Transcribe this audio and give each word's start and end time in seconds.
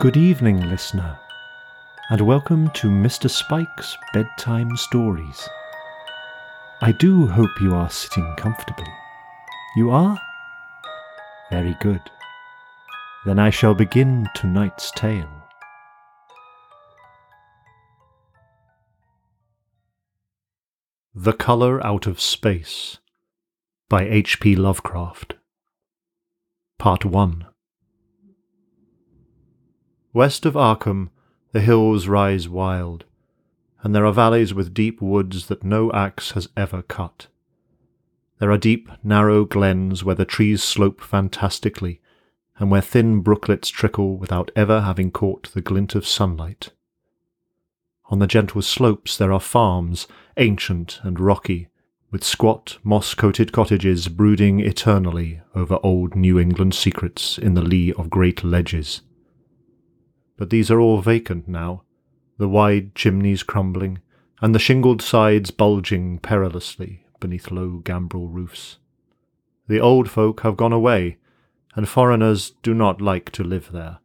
Good 0.00 0.16
evening, 0.16 0.66
listener, 0.70 1.18
and 2.08 2.22
welcome 2.22 2.70
to 2.70 2.88
Mr. 2.88 3.28
Spike's 3.28 3.98
Bedtime 4.14 4.74
Stories. 4.74 5.46
I 6.80 6.92
do 6.92 7.26
hope 7.26 7.60
you 7.60 7.74
are 7.74 7.90
sitting 7.90 8.34
comfortably. 8.38 8.90
You 9.76 9.90
are? 9.90 10.18
Very 11.50 11.76
good. 11.82 12.00
Then 13.26 13.38
I 13.38 13.50
shall 13.50 13.74
begin 13.74 14.26
tonight's 14.34 14.90
tale. 14.92 15.28
The 21.14 21.34
Colour 21.34 21.84
Out 21.84 22.06
of 22.06 22.22
Space 22.22 22.96
by 23.90 24.04
H.P. 24.08 24.56
Lovecraft. 24.56 25.34
Part 26.78 27.04
1 27.04 27.49
West 30.12 30.44
of 30.44 30.54
Arkham, 30.54 31.10
the 31.52 31.60
hills 31.60 32.08
rise 32.08 32.48
wild, 32.48 33.04
and 33.84 33.94
there 33.94 34.04
are 34.04 34.12
valleys 34.12 34.52
with 34.52 34.74
deep 34.74 35.00
woods 35.00 35.46
that 35.46 35.62
no 35.62 35.92
axe 35.92 36.32
has 36.32 36.48
ever 36.56 36.82
cut. 36.82 37.28
There 38.40 38.50
are 38.50 38.58
deep, 38.58 38.90
narrow 39.04 39.44
glens 39.44 40.02
where 40.02 40.16
the 40.16 40.24
trees 40.24 40.64
slope 40.64 41.00
fantastically, 41.00 42.00
and 42.58 42.72
where 42.72 42.80
thin 42.80 43.20
brooklets 43.20 43.68
trickle 43.68 44.16
without 44.16 44.50
ever 44.56 44.80
having 44.80 45.12
caught 45.12 45.52
the 45.52 45.60
glint 45.60 45.94
of 45.94 46.08
sunlight. 46.08 46.70
On 48.06 48.18
the 48.18 48.26
gentle 48.26 48.62
slopes 48.62 49.16
there 49.16 49.32
are 49.32 49.38
farms, 49.38 50.08
ancient 50.36 50.98
and 51.04 51.20
rocky, 51.20 51.68
with 52.10 52.24
squat, 52.24 52.78
moss 52.82 53.14
coated 53.14 53.52
cottages 53.52 54.08
brooding 54.08 54.58
eternally 54.58 55.40
over 55.54 55.78
old 55.84 56.16
New 56.16 56.36
England 56.36 56.74
secrets 56.74 57.38
in 57.38 57.54
the 57.54 57.62
lee 57.62 57.92
of 57.92 58.10
great 58.10 58.42
ledges 58.42 59.02
but 60.40 60.48
these 60.48 60.70
are 60.70 60.80
all 60.80 61.02
vacant 61.02 61.46
now, 61.46 61.82
the 62.38 62.48
wide 62.48 62.94
chimneys 62.94 63.42
crumbling, 63.42 63.98
and 64.40 64.54
the 64.54 64.58
shingled 64.58 65.02
sides 65.02 65.50
bulging 65.50 66.18
perilously 66.18 67.04
beneath 67.20 67.50
low 67.50 67.82
gambrel 67.84 68.26
roofs. 68.26 68.78
The 69.68 69.80
old 69.80 70.08
folk 70.08 70.40
have 70.40 70.56
gone 70.56 70.72
away, 70.72 71.18
and 71.74 71.86
foreigners 71.86 72.52
do 72.62 72.72
not 72.72 73.02
like 73.02 73.30
to 73.32 73.44
live 73.44 73.70
there. 73.70 73.98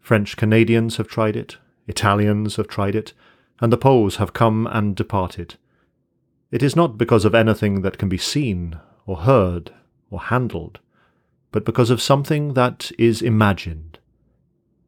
French 0.00 0.36
Canadians 0.36 0.96
have 0.96 1.06
tried 1.06 1.36
it, 1.36 1.58
Italians 1.86 2.56
have 2.56 2.66
tried 2.66 2.96
it, 2.96 3.12
and 3.60 3.72
the 3.72 3.78
Poles 3.78 4.16
have 4.16 4.32
come 4.32 4.66
and 4.66 4.96
departed. 4.96 5.54
It 6.50 6.64
is 6.64 6.74
not 6.74 6.98
because 6.98 7.24
of 7.24 7.36
anything 7.36 7.82
that 7.82 7.98
can 7.98 8.08
be 8.08 8.18
seen, 8.18 8.80
or 9.06 9.18
heard, 9.18 9.72
or 10.10 10.22
handled, 10.22 10.80
but 11.52 11.64
because 11.64 11.90
of 11.90 12.02
something 12.02 12.54
that 12.54 12.90
is 12.98 13.22
imagined, 13.22 14.00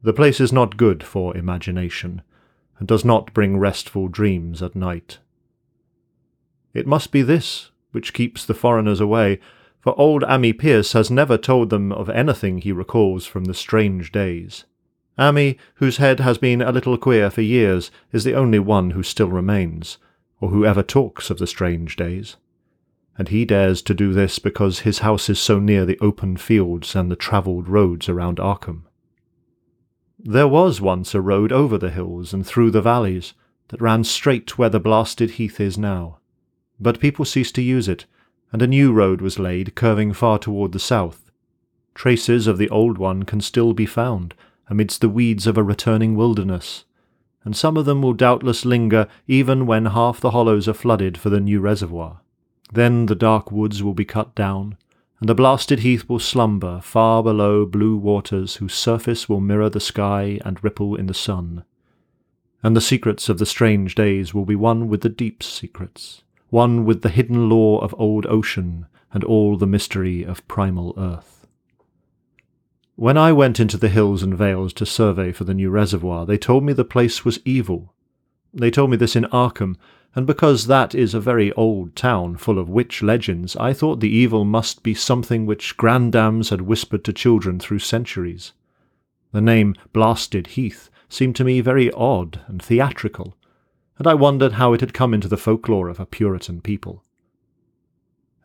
the 0.03 0.13
place 0.13 0.39
is 0.39 0.53
not 0.53 0.77
good 0.77 1.03
for 1.03 1.35
imagination, 1.35 2.21
and 2.79 2.87
does 2.87 3.05
not 3.05 3.33
bring 3.33 3.57
restful 3.57 4.07
dreams 4.07 4.61
at 4.61 4.75
night. 4.75 5.19
It 6.73 6.87
must 6.87 7.11
be 7.11 7.21
this 7.21 7.71
which 7.91 8.13
keeps 8.13 8.45
the 8.45 8.53
foreigners 8.53 8.99
away, 8.99 9.39
for 9.79 9.97
old 9.99 10.23
Ammi 10.23 10.51
Pierce 10.51 10.93
has 10.93 11.09
never 11.09 11.37
told 11.37 11.69
them 11.69 11.91
of 11.91 12.09
anything 12.09 12.57
he 12.57 12.71
recalls 12.71 13.25
from 13.25 13.45
the 13.45 13.53
strange 13.53 14.11
days. 14.11 14.65
Ammi, 15.17 15.57
whose 15.75 15.97
head 15.97 16.19
has 16.19 16.37
been 16.37 16.61
a 16.61 16.71
little 16.71 16.97
queer 16.97 17.29
for 17.29 17.41
years, 17.41 17.91
is 18.11 18.25
the 18.25 18.33
only 18.33 18.59
one 18.59 18.91
who 18.91 19.03
still 19.03 19.29
remains, 19.29 19.97
or 20.41 20.49
who 20.49 20.65
ever 20.65 20.83
talks 20.83 21.29
of 21.29 21.37
the 21.37 21.47
strange 21.47 21.95
days. 21.95 22.35
And 23.17 23.29
he 23.29 23.45
dares 23.45 23.81
to 23.83 23.93
do 23.93 24.11
this 24.11 24.39
because 24.39 24.79
his 24.79 24.99
house 24.99 25.29
is 25.29 25.39
so 25.39 25.59
near 25.59 25.85
the 25.85 25.99
open 26.01 26.35
fields 26.35 26.95
and 26.95 27.09
the 27.09 27.15
travelled 27.15 27.69
roads 27.69 28.09
around 28.09 28.39
Arkham. 28.39 28.84
There 30.27 30.47
was 30.47 30.81
once 30.81 31.13
a 31.13 31.21
road 31.21 31.51
over 31.51 31.77
the 31.77 31.91
hills 31.91 32.33
and 32.33 32.43
through 32.43 32.71
the 32.71 32.81
valleys 32.81 33.35
that 33.67 33.79
ran 33.79 34.03
straight 34.03 34.47
to 34.47 34.55
where 34.55 34.69
the 34.69 34.79
blasted 34.79 35.31
heath 35.31 35.59
is 35.59 35.77
now. 35.77 36.17
But 36.79 36.99
people 36.99 37.25
ceased 37.25 37.53
to 37.55 37.61
use 37.61 37.87
it, 37.87 38.07
and 38.51 38.59
a 38.63 38.67
new 38.67 38.91
road 38.91 39.21
was 39.21 39.37
laid, 39.37 39.75
curving 39.75 40.13
far 40.13 40.39
toward 40.39 40.71
the 40.71 40.79
south. 40.79 41.29
Traces 41.93 42.47
of 42.47 42.57
the 42.57 42.71
old 42.71 42.97
one 42.97 43.21
can 43.21 43.39
still 43.39 43.73
be 43.73 43.85
found 43.85 44.33
amidst 44.67 45.01
the 45.01 45.09
weeds 45.09 45.45
of 45.45 45.59
a 45.59 45.63
returning 45.63 46.15
wilderness, 46.15 46.85
and 47.43 47.55
some 47.55 47.77
of 47.77 47.85
them 47.85 48.01
will 48.01 48.13
doubtless 48.13 48.65
linger 48.65 49.07
even 49.27 49.67
when 49.67 49.85
half 49.85 50.19
the 50.19 50.31
hollows 50.31 50.67
are 50.67 50.73
flooded 50.73 51.19
for 51.19 51.29
the 51.29 51.39
new 51.39 51.59
reservoir. 51.59 52.21
Then 52.73 53.05
the 53.05 53.13
dark 53.13 53.51
woods 53.51 53.83
will 53.83 53.93
be 53.93 54.05
cut 54.05 54.33
down, 54.33 54.77
and 55.19 55.29
the 55.29 55.35
blasted 55.35 55.79
heath 55.79 56.07
will 56.09 56.19
slumber 56.19 56.81
far 56.81 57.23
below 57.23 57.65
blue 57.65 57.95
waters 57.95 58.55
whose 58.55 58.73
surface 58.73 59.29
will 59.29 59.39
mirror 59.39 59.69
the 59.69 59.79
sky 59.79 60.39
and 60.43 60.63
ripple 60.63 60.95
in 60.95 61.07
the 61.07 61.13
sun. 61.13 61.63
And 62.61 62.75
the 62.75 62.81
secrets 62.81 63.29
of 63.29 63.37
the 63.37 63.45
strange 63.45 63.95
days 63.95 64.33
will 64.33 64.45
be 64.45 64.55
one 64.55 64.87
with 64.89 65.01
the 65.01 65.09
deep 65.09 65.41
secrets, 65.41 66.23
one 66.49 66.83
with 66.83 67.01
the 67.01 67.09
hidden 67.09 67.49
lore 67.49 67.83
of 67.83 67.95
old 67.97 68.25
ocean 68.25 68.87
and 69.13 69.23
all 69.23 69.55
the 69.55 69.67
mystery 69.67 70.23
of 70.23 70.45
primal 70.47 70.93
earth. 70.97 71.47
When 72.97 73.17
I 73.17 73.31
went 73.33 73.59
into 73.59 73.77
the 73.77 73.89
hills 73.89 74.23
and 74.23 74.37
vales 74.37 74.73
to 74.73 74.85
survey 74.85 75.31
for 75.31 75.43
the 75.43 75.53
new 75.53 75.69
reservoir, 75.69 76.25
they 76.25 76.37
told 76.37 76.63
me 76.63 76.73
the 76.73 76.85
place 76.85 77.23
was 77.23 77.39
evil. 77.45 77.93
They 78.53 78.71
told 78.71 78.89
me 78.89 78.97
this 78.97 79.15
in 79.15 79.25
Arkham, 79.25 79.75
and 80.15 80.25
because 80.25 80.67
that 80.67 80.95
is 80.95 81.13
a 81.13 81.19
very 81.19 81.51
old 81.53 81.93
town 81.93 82.37
full 82.37 82.57
of 82.57 82.69
witch 82.69 83.03
legends, 83.03 83.55
I 83.57 83.73
thought 83.73 83.99
the 83.99 84.09
evil 84.09 84.45
must 84.45 84.81
be 84.81 84.93
something 84.93 85.45
which 85.45 85.75
grandams 85.75 86.49
had 86.49 86.61
whispered 86.61 87.03
to 87.03 87.13
children 87.13 87.59
through 87.59 87.79
centuries. 87.79 88.53
The 89.33 89.41
name 89.41 89.75
Blasted 89.91 90.47
Heath 90.47 90.89
seemed 91.09 91.35
to 91.35 91.43
me 91.43 91.59
very 91.59 91.91
odd 91.91 92.39
and 92.47 92.63
theatrical, 92.63 93.35
and 93.97 94.07
I 94.07 94.13
wondered 94.13 94.53
how 94.53 94.73
it 94.73 94.79
had 94.79 94.93
come 94.93 95.13
into 95.13 95.27
the 95.27 95.37
folklore 95.37 95.89
of 95.89 95.99
a 95.99 96.05
Puritan 96.05 96.61
people. 96.61 97.03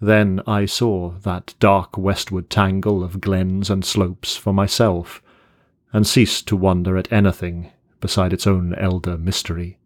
Then 0.00 0.40
I 0.46 0.66
saw 0.66 1.10
that 1.22 1.54
dark 1.60 1.96
westward 1.96 2.50
tangle 2.50 3.04
of 3.04 3.20
glens 3.20 3.70
and 3.70 3.84
slopes 3.84 4.36
for 4.36 4.52
myself, 4.52 5.22
and 5.92 6.06
ceased 6.06 6.48
to 6.48 6.56
wonder 6.56 6.96
at 6.96 7.12
anything 7.12 7.70
beside 8.00 8.32
its 8.32 8.46
own 8.46 8.74
elder 8.76 9.18
mystery. 9.18 9.79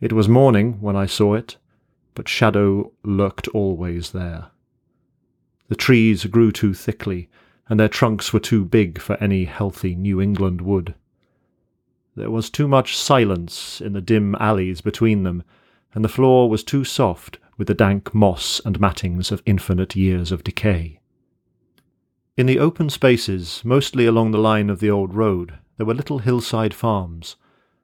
It 0.00 0.14
was 0.14 0.28
morning 0.28 0.80
when 0.80 0.96
I 0.96 1.04
saw 1.04 1.34
it, 1.34 1.58
but 2.14 2.28
shadow 2.28 2.92
lurked 3.04 3.48
always 3.48 4.12
there. 4.12 4.46
The 5.68 5.76
trees 5.76 6.24
grew 6.24 6.52
too 6.52 6.72
thickly, 6.72 7.28
and 7.68 7.78
their 7.78 7.88
trunks 7.88 8.32
were 8.32 8.40
too 8.40 8.64
big 8.64 8.98
for 8.98 9.16
any 9.22 9.44
healthy 9.44 9.94
New 9.94 10.20
England 10.20 10.62
wood. 10.62 10.94
There 12.16 12.30
was 12.30 12.50
too 12.50 12.66
much 12.66 12.96
silence 12.96 13.80
in 13.80 13.92
the 13.92 14.00
dim 14.00 14.34
alleys 14.40 14.80
between 14.80 15.22
them, 15.22 15.42
and 15.94 16.04
the 16.04 16.08
floor 16.08 16.48
was 16.48 16.64
too 16.64 16.82
soft 16.82 17.38
with 17.58 17.68
the 17.68 17.74
dank 17.74 18.14
moss 18.14 18.60
and 18.64 18.80
mattings 18.80 19.30
of 19.30 19.42
infinite 19.44 19.94
years 19.94 20.32
of 20.32 20.42
decay. 20.42 21.00
In 22.36 22.46
the 22.46 22.58
open 22.58 22.88
spaces, 22.88 23.60
mostly 23.64 24.06
along 24.06 24.30
the 24.30 24.38
line 24.38 24.70
of 24.70 24.80
the 24.80 24.90
old 24.90 25.12
road, 25.12 25.58
there 25.76 25.86
were 25.86 25.94
little 25.94 26.20
hillside 26.20 26.72
farms, 26.72 27.36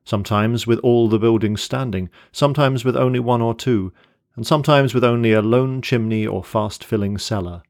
sometimes 0.07 0.67
with 0.67 0.79
all 0.79 1.09
the 1.09 1.19
buildings 1.19 1.61
standing, 1.61 2.09
sometimes 2.33 2.85
with 2.85 2.97
only 2.97 3.19
one 3.19 3.43
or 3.43 3.55
two, 3.55 3.93
and 4.37 4.47
sometimes 4.47 4.95
with 4.95 5.05
only 5.05 5.33
a 5.33 5.43
lone 5.43 5.83
chimney 5.83 6.27
or 6.27 6.43
fast 6.43 6.83
filling 6.83 7.19
cellar. 7.19 7.63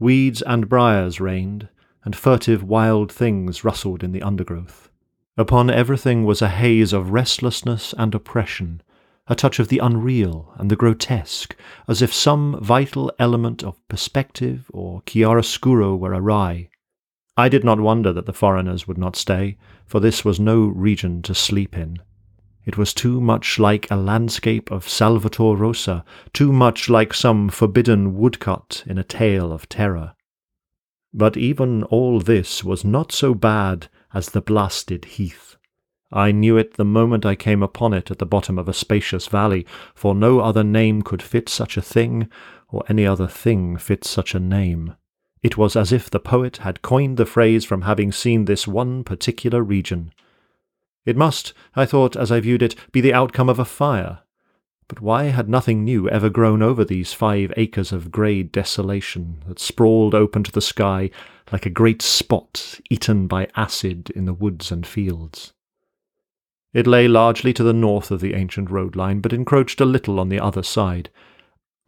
Weeds 0.00 0.42
and 0.42 0.68
briars 0.68 1.20
reigned, 1.20 1.68
and 2.04 2.16
furtive 2.16 2.64
wild 2.64 3.12
things 3.12 3.62
rustled 3.64 4.02
in 4.02 4.12
the 4.12 4.22
undergrowth. 4.22 4.88
Upon 5.36 5.70
everything 5.70 6.24
was 6.24 6.40
a 6.40 6.48
haze 6.48 6.92
of 6.92 7.10
restlessness 7.10 7.94
and 7.98 8.14
oppression, 8.14 8.82
a 9.26 9.34
touch 9.34 9.58
of 9.58 9.68
the 9.68 9.78
unreal 9.78 10.54
and 10.56 10.70
the 10.70 10.76
grotesque, 10.76 11.54
as 11.86 12.00
if 12.00 12.14
some 12.14 12.58
vital 12.62 13.12
element 13.18 13.62
of 13.62 13.86
perspective 13.88 14.70
or 14.72 15.02
chiaroscuro 15.02 15.96
were 15.96 16.14
awry. 16.14 16.70
I 17.38 17.48
did 17.48 17.62
not 17.62 17.78
wonder 17.78 18.12
that 18.12 18.26
the 18.26 18.32
foreigners 18.32 18.88
would 18.88 18.98
not 18.98 19.14
stay, 19.14 19.58
for 19.86 20.00
this 20.00 20.24
was 20.24 20.40
no 20.40 20.66
region 20.66 21.22
to 21.22 21.36
sleep 21.36 21.78
in. 21.78 21.98
It 22.66 22.76
was 22.76 22.92
too 22.92 23.20
much 23.20 23.60
like 23.60 23.88
a 23.88 23.94
landscape 23.94 24.72
of 24.72 24.88
Salvator 24.88 25.54
Rosa, 25.54 26.04
too 26.32 26.52
much 26.52 26.90
like 26.90 27.14
some 27.14 27.48
forbidden 27.48 28.16
woodcut 28.16 28.82
in 28.88 28.98
a 28.98 29.04
tale 29.04 29.52
of 29.52 29.68
terror. 29.68 30.14
But 31.14 31.36
even 31.36 31.84
all 31.84 32.18
this 32.18 32.64
was 32.64 32.84
not 32.84 33.12
so 33.12 33.34
bad 33.34 33.86
as 34.12 34.30
the 34.30 34.42
blasted 34.42 35.04
heath. 35.04 35.54
I 36.10 36.32
knew 36.32 36.56
it 36.56 36.74
the 36.74 36.84
moment 36.84 37.24
I 37.24 37.36
came 37.36 37.62
upon 37.62 37.94
it 37.94 38.10
at 38.10 38.18
the 38.18 38.26
bottom 38.26 38.58
of 38.58 38.68
a 38.68 38.74
spacious 38.74 39.28
valley, 39.28 39.64
for 39.94 40.12
no 40.12 40.40
other 40.40 40.64
name 40.64 41.02
could 41.02 41.22
fit 41.22 41.48
such 41.48 41.76
a 41.76 41.82
thing, 41.82 42.28
or 42.68 42.82
any 42.88 43.06
other 43.06 43.28
thing 43.28 43.76
fit 43.76 44.02
such 44.04 44.34
a 44.34 44.40
name. 44.40 44.96
It 45.42 45.56
was 45.56 45.76
as 45.76 45.92
if 45.92 46.10
the 46.10 46.20
poet 46.20 46.58
had 46.58 46.82
coined 46.82 47.16
the 47.16 47.26
phrase 47.26 47.64
from 47.64 47.82
having 47.82 48.12
seen 48.12 48.44
this 48.44 48.66
one 48.66 49.04
particular 49.04 49.62
region. 49.62 50.12
It 51.06 51.16
must, 51.16 51.52
I 51.74 51.86
thought 51.86 52.16
as 52.16 52.32
I 52.32 52.40
viewed 52.40 52.62
it, 52.62 52.74
be 52.92 53.00
the 53.00 53.14
outcome 53.14 53.48
of 53.48 53.58
a 53.58 53.64
fire. 53.64 54.20
But 54.88 55.00
why 55.00 55.24
had 55.24 55.48
nothing 55.48 55.84
new 55.84 56.08
ever 56.08 56.30
grown 56.30 56.62
over 56.62 56.84
these 56.84 57.12
five 57.12 57.52
acres 57.56 57.92
of 57.92 58.10
grey 58.10 58.42
desolation 58.42 59.42
that 59.46 59.58
sprawled 59.58 60.14
open 60.14 60.42
to 60.44 60.52
the 60.52 60.60
sky 60.60 61.10
like 61.52 61.66
a 61.66 61.70
great 61.70 62.02
spot 62.02 62.80
eaten 62.90 63.26
by 63.26 63.48
acid 63.54 64.10
in 64.10 64.24
the 64.24 64.34
woods 64.34 64.72
and 64.72 64.86
fields? 64.86 65.52
It 66.72 66.86
lay 66.86 67.06
largely 67.06 67.52
to 67.54 67.62
the 67.62 67.72
north 67.72 68.10
of 68.10 68.20
the 68.20 68.34
ancient 68.34 68.70
road 68.70 68.96
line, 68.96 69.20
but 69.20 69.32
encroached 69.32 69.80
a 69.80 69.86
little 69.86 70.18
on 70.18 70.28
the 70.28 70.40
other 70.40 70.62
side. 70.62 71.10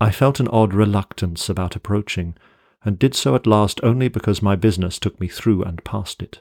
I 0.00 0.10
felt 0.10 0.40
an 0.40 0.48
odd 0.48 0.72
reluctance 0.72 1.48
about 1.48 1.76
approaching, 1.76 2.36
and 2.84 2.98
did 2.98 3.14
so 3.14 3.34
at 3.34 3.46
last 3.46 3.80
only 3.82 4.08
because 4.08 4.42
my 4.42 4.56
business 4.56 4.98
took 4.98 5.20
me 5.20 5.28
through 5.28 5.62
and 5.62 5.84
past 5.84 6.22
it. 6.22 6.40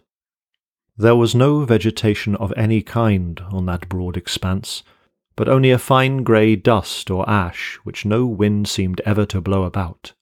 There 0.97 1.15
was 1.15 1.33
no 1.33 1.63
vegetation 1.65 2.35
of 2.35 2.53
any 2.57 2.81
kind 2.81 3.39
on 3.51 3.65
that 3.67 3.87
broad 3.87 4.17
expanse, 4.17 4.83
but 5.35 5.47
only 5.47 5.71
a 5.71 5.77
fine 5.77 6.23
grey 6.23 6.55
dust 6.55 7.09
or 7.09 7.29
ash 7.29 7.79
which 7.83 8.05
no 8.05 8.25
wind 8.25 8.67
seemed 8.67 8.99
ever 9.05 9.25
to 9.27 9.39
blow 9.39 9.63
about. 9.63 10.13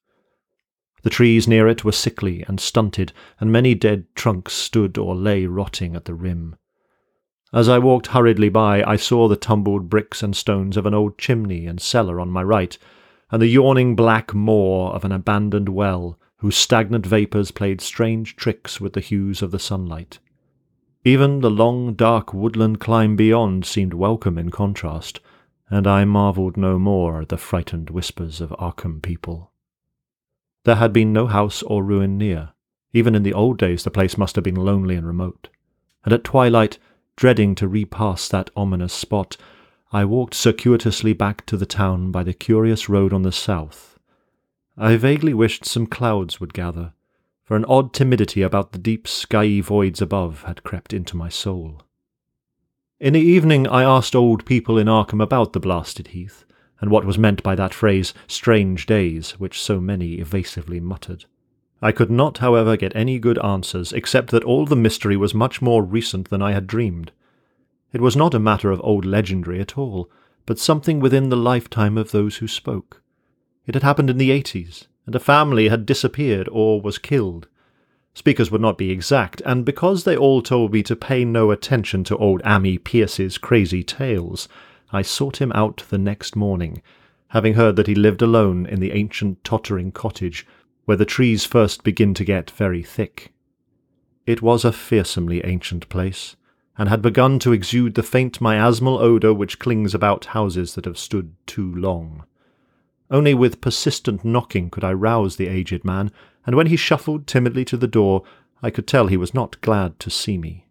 The 1.03 1.09
trees 1.09 1.47
near 1.47 1.67
it 1.67 1.83
were 1.83 1.91
sickly 1.91 2.43
and 2.47 2.59
stunted, 2.59 3.13
and 3.39 3.51
many 3.51 3.73
dead 3.75 4.05
trunks 4.13 4.53
stood 4.53 4.97
or 4.97 5.15
lay 5.15 5.45
rotting 5.45 5.95
at 5.95 6.05
the 6.05 6.13
rim. 6.13 6.55
As 7.53 7.69
I 7.69 7.79
walked 7.79 8.07
hurriedly 8.07 8.49
by, 8.49 8.83
I 8.83 8.97
saw 8.97 9.27
the 9.27 9.35
tumbled 9.35 9.89
bricks 9.89 10.21
and 10.21 10.35
stones 10.35 10.75
of 10.75 10.85
an 10.85 10.93
old 10.93 11.17
chimney 11.17 11.65
and 11.65 11.79
cellar 11.79 12.19
on 12.19 12.29
my 12.29 12.43
right, 12.43 12.77
and 13.31 13.41
the 13.41 13.47
yawning 13.47 13.95
black 13.95 14.33
maw 14.33 14.91
of 14.91 15.03
an 15.03 15.11
abandoned 15.11 15.69
well, 15.69 16.19
whose 16.37 16.55
stagnant 16.55 17.05
vapours 17.05 17.51
played 17.51 17.81
strange 17.81 18.35
tricks 18.35 18.79
with 18.79 18.93
the 18.93 19.01
hues 19.01 19.41
of 19.41 19.51
the 19.51 19.59
sunlight. 19.59 20.19
Even 21.03 21.41
the 21.41 21.49
long, 21.49 21.93
dark 21.93 22.33
woodland 22.33 22.79
climb 22.79 23.15
beyond 23.15 23.65
seemed 23.65 23.93
welcome 23.93 24.37
in 24.37 24.49
contrast, 24.49 25.19
and 25.69 25.87
I 25.87 26.05
marvelled 26.05 26.57
no 26.57 26.77
more 26.77 27.21
at 27.21 27.29
the 27.29 27.37
frightened 27.37 27.89
whispers 27.89 28.39
of 28.39 28.49
Arkham 28.51 29.01
people. 29.01 29.51
There 30.63 30.75
had 30.75 30.93
been 30.93 31.13
no 31.13 31.27
house 31.27 31.63
or 31.63 31.83
ruin 31.83 32.17
near. 32.17 32.49
Even 32.93 33.15
in 33.15 33.23
the 33.23 33.33
old 33.33 33.57
days 33.57 33.83
the 33.83 33.91
place 33.91 34.17
must 34.17 34.35
have 34.35 34.43
been 34.43 34.55
lonely 34.55 34.95
and 34.95 35.07
remote. 35.07 35.49
And 36.03 36.13
at 36.13 36.23
twilight, 36.23 36.77
dreading 37.15 37.55
to 37.55 37.67
repass 37.67 38.27
that 38.29 38.49
ominous 38.55 38.93
spot, 38.93 39.37
I 39.91 40.03
walked 40.03 40.33
circuitously 40.33 41.13
back 41.13 41.45
to 41.45 41.55
the 41.55 41.65
town 41.65 42.11
by 42.11 42.23
the 42.23 42.33
curious 42.33 42.89
road 42.89 43.13
on 43.13 43.21
the 43.21 43.31
south. 43.31 43.97
I 44.77 44.97
vaguely 44.97 45.33
wished 45.33 45.65
some 45.65 45.87
clouds 45.87 46.41
would 46.41 46.53
gather, 46.53 46.93
for 47.45 47.55
an 47.55 47.63
odd 47.65 47.93
timidity 47.93 48.41
about 48.41 48.73
the 48.73 48.79
deep 48.79 49.07
skyey 49.07 49.61
voids 49.63 50.01
above 50.01 50.43
had 50.43 50.63
crept 50.63 50.91
into 50.91 51.15
my 51.15 51.29
soul. 51.29 51.83
In 52.99 53.13
the 53.13 53.21
evening 53.21 53.65
I 53.65 53.83
asked 53.83 54.15
old 54.15 54.45
people 54.45 54.77
in 54.77 54.87
Arkham 54.87 55.23
about 55.23 55.53
the 55.53 55.59
blasted 55.59 56.07
heath, 56.07 56.43
and 56.81 56.91
what 56.91 57.05
was 57.05 57.17
meant 57.17 57.41
by 57.41 57.55
that 57.55 57.73
phrase, 57.73 58.13
strange 58.27 58.87
days, 58.87 59.39
which 59.39 59.61
so 59.61 59.79
many 59.79 60.15
evasively 60.15 60.81
muttered. 60.81 61.25
I 61.81 61.93
could 61.93 62.11
not, 62.11 62.39
however, 62.39 62.75
get 62.75 62.95
any 62.95 63.19
good 63.19 63.39
answers, 63.39 63.93
except 63.93 64.31
that 64.31 64.43
all 64.43 64.65
the 64.65 64.75
mystery 64.75 65.15
was 65.15 65.33
much 65.33 65.61
more 65.61 65.81
recent 65.81 66.29
than 66.29 66.41
I 66.41 66.51
had 66.51 66.67
dreamed. 66.67 67.11
It 67.93 68.01
was 68.01 68.15
not 68.15 68.33
a 68.33 68.39
matter 68.39 68.71
of 68.71 68.81
old 68.83 69.05
legendary 69.05 69.59
at 69.59 69.77
all, 69.77 70.09
but 70.45 70.59
something 70.59 70.99
within 70.99 71.29
the 71.29 71.37
lifetime 71.37 71.97
of 71.97 72.11
those 72.11 72.37
who 72.37 72.47
spoke. 72.47 73.01
It 73.65 73.73
had 73.73 73.83
happened 73.83 74.09
in 74.09 74.17
the 74.17 74.31
eighties, 74.31 74.87
and 75.05 75.15
a 75.15 75.19
family 75.19 75.69
had 75.69 75.85
disappeared 75.85 76.49
or 76.51 76.81
was 76.81 76.97
killed. 76.97 77.47
Speakers 78.13 78.49
would 78.49 78.61
not 78.61 78.77
be 78.77 78.91
exact, 78.91 79.41
and 79.45 79.63
because 79.63 80.03
they 80.03 80.17
all 80.17 80.41
told 80.41 80.73
me 80.73 80.83
to 80.83 80.95
pay 80.95 81.23
no 81.23 81.51
attention 81.51 82.03
to 82.05 82.17
old 82.17 82.41
Ammi 82.43 82.83
Pierce's 82.83 83.37
crazy 83.37 83.83
tales, 83.83 84.49
I 84.91 85.01
sought 85.01 85.41
him 85.41 85.51
out 85.53 85.83
the 85.89 85.97
next 85.97 86.35
morning, 86.35 86.81
having 87.29 87.53
heard 87.53 87.75
that 87.75 87.87
he 87.87 87.95
lived 87.95 88.21
alone 88.21 88.65
in 88.65 88.79
the 88.79 88.93
ancient 88.93 89.43
tottering 89.43 89.91
cottage 89.91 90.47
where 90.85 90.97
the 90.97 91.05
trees 91.05 91.45
first 91.45 91.83
begin 91.83 92.13
to 92.13 92.23
get 92.23 92.49
very 92.51 92.81
thick. 92.81 93.33
It 94.25 94.41
was 94.41 94.63
a 94.63 94.71
fearsomely 94.71 95.43
ancient 95.45 95.89
place, 95.89 96.37
and 96.77 96.89
had 96.89 97.01
begun 97.01 97.39
to 97.39 97.53
exude 97.53 97.95
the 97.95 98.03
faint 98.03 98.39
miasmal 98.39 98.99
odour 98.99 99.33
which 99.33 99.59
clings 99.59 99.93
about 99.93 100.25
houses 100.25 100.75
that 100.75 100.85
have 100.85 100.97
stood 100.97 101.33
too 101.45 101.73
long. 101.73 102.23
Only 103.09 103.33
with 103.33 103.61
persistent 103.61 104.23
knocking 104.23 104.69
could 104.69 104.83
I 104.83 104.93
rouse 104.93 105.37
the 105.37 105.47
aged 105.47 105.83
man, 105.85 106.11
and 106.45 106.55
when 106.55 106.67
he 106.67 106.75
shuffled 106.75 107.25
timidly 107.25 107.65
to 107.65 107.77
the 107.77 107.87
door, 107.87 108.23
I 108.61 108.69
could 108.69 108.87
tell 108.87 109.07
he 109.07 109.17
was 109.17 109.33
not 109.33 109.61
glad 109.61 109.99
to 110.01 110.09
see 110.09 110.37
me. 110.37 110.65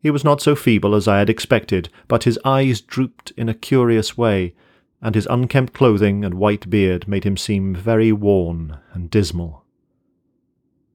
He 0.00 0.10
was 0.10 0.24
not 0.24 0.40
so 0.40 0.56
feeble 0.56 0.94
as 0.94 1.06
I 1.06 1.18
had 1.18 1.30
expected, 1.30 1.88
but 2.08 2.24
his 2.24 2.38
eyes 2.44 2.80
drooped 2.80 3.32
in 3.36 3.48
a 3.48 3.54
curious 3.54 4.16
way, 4.18 4.54
and 5.00 5.14
his 5.14 5.26
unkempt 5.30 5.72
clothing 5.72 6.24
and 6.24 6.34
white 6.34 6.68
beard 6.70 7.06
made 7.06 7.24
him 7.24 7.36
seem 7.36 7.74
very 7.74 8.12
worn 8.12 8.78
and 8.92 9.10
dismal. 9.10 9.61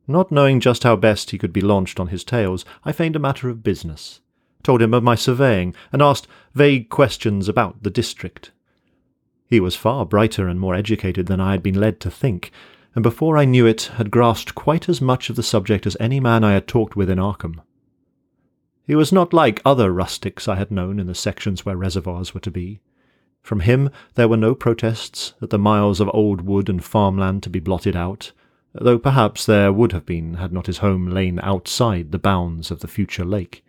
Not 0.07 0.31
knowing 0.31 0.62
just 0.62 0.83
how 0.83 0.95
best 0.95 1.31
he 1.31 1.38
could 1.38 1.51
be 1.51 1.62
launched 1.62 2.00
on 2.00 2.07
his 2.07 2.24
tales, 2.24 2.63
I 2.86 2.94
feigned 2.94 3.18
a 3.18 3.19
matter 3.19 3.50
of 3.50 3.63
business, 3.63 4.21
told 4.63 4.81
him 4.81 4.94
of 4.94 5.04
my 5.04 5.15
surveying, 5.15 5.75
and 5.92 6.01
asked 6.01 6.27
vague 6.54 6.89
questions 6.89 7.50
about 7.50 7.83
the 7.83 7.89
district. 7.89 8.51
He 9.48 9.59
was 9.59 9.75
far 9.75 10.06
brighter 10.06 10.48
and 10.48 10.59
more 10.59 10.75
educated 10.75 11.27
than 11.27 11.42
I 11.42 11.51
had 11.51 11.62
been 11.62 11.80
led 11.80 12.00
to 12.01 12.12
think, 12.12 12.51
and 12.95 13.04
before 13.04 13.38
I 13.38 13.45
knew 13.45 13.65
it 13.65 13.92
had 13.98 14.09
grasped 14.09 14.56
quite 14.56 14.89
as 14.89 15.01
much 15.01 15.30
of 15.30 15.36
the 15.36 15.44
subject 15.44 15.86
as 15.86 15.98
any 16.00 16.19
man 16.19 16.44
I 16.44 16.53
had 16.53 16.68
talked 16.68 16.95
with 16.95 17.10
in 17.10 17.19
Arkham. 17.19 17.62
He 18.86 18.95
was 18.95 19.12
not 19.12 19.33
like 19.33 19.62
other 19.65 19.92
rustics 19.92 20.48
I 20.48 20.56
had 20.56 20.71
known 20.71 21.00
in 21.00 21.07
the 21.07 21.15
sections 21.15 21.65
where 21.65 21.75
reservoirs 21.75 22.33
were 22.33 22.39
to 22.39 22.51
be. 22.51 22.80
From 23.42 23.60
him 23.60 23.89
there 24.15 24.30
were 24.30 24.38
no 24.38 24.56
protests 24.56 25.33
at 25.42 25.50
the 25.50 25.60
miles 25.60 26.00
of 26.00 26.10
old 26.13 26.42
wood 26.42 26.69
and 26.69 26.83
farmland 26.83 27.44
to 27.44 27.50
be 27.50 27.60
blotted 27.60 27.95
out, 27.95 28.31
though 28.81 29.00
perhaps 29.00 29.45
there 29.45 29.71
would 29.71 29.91
have 29.91 30.06
been 30.06 30.35
had 30.35 30.51
not 30.51 30.68
his 30.68 30.79
home 30.79 31.09
lain 31.09 31.39
outside 31.41 32.12
the 32.12 32.19
bounds 32.19 32.71
of 32.71 32.79
the 32.79 32.88
future 32.88 33.25
lake. 33.25 33.63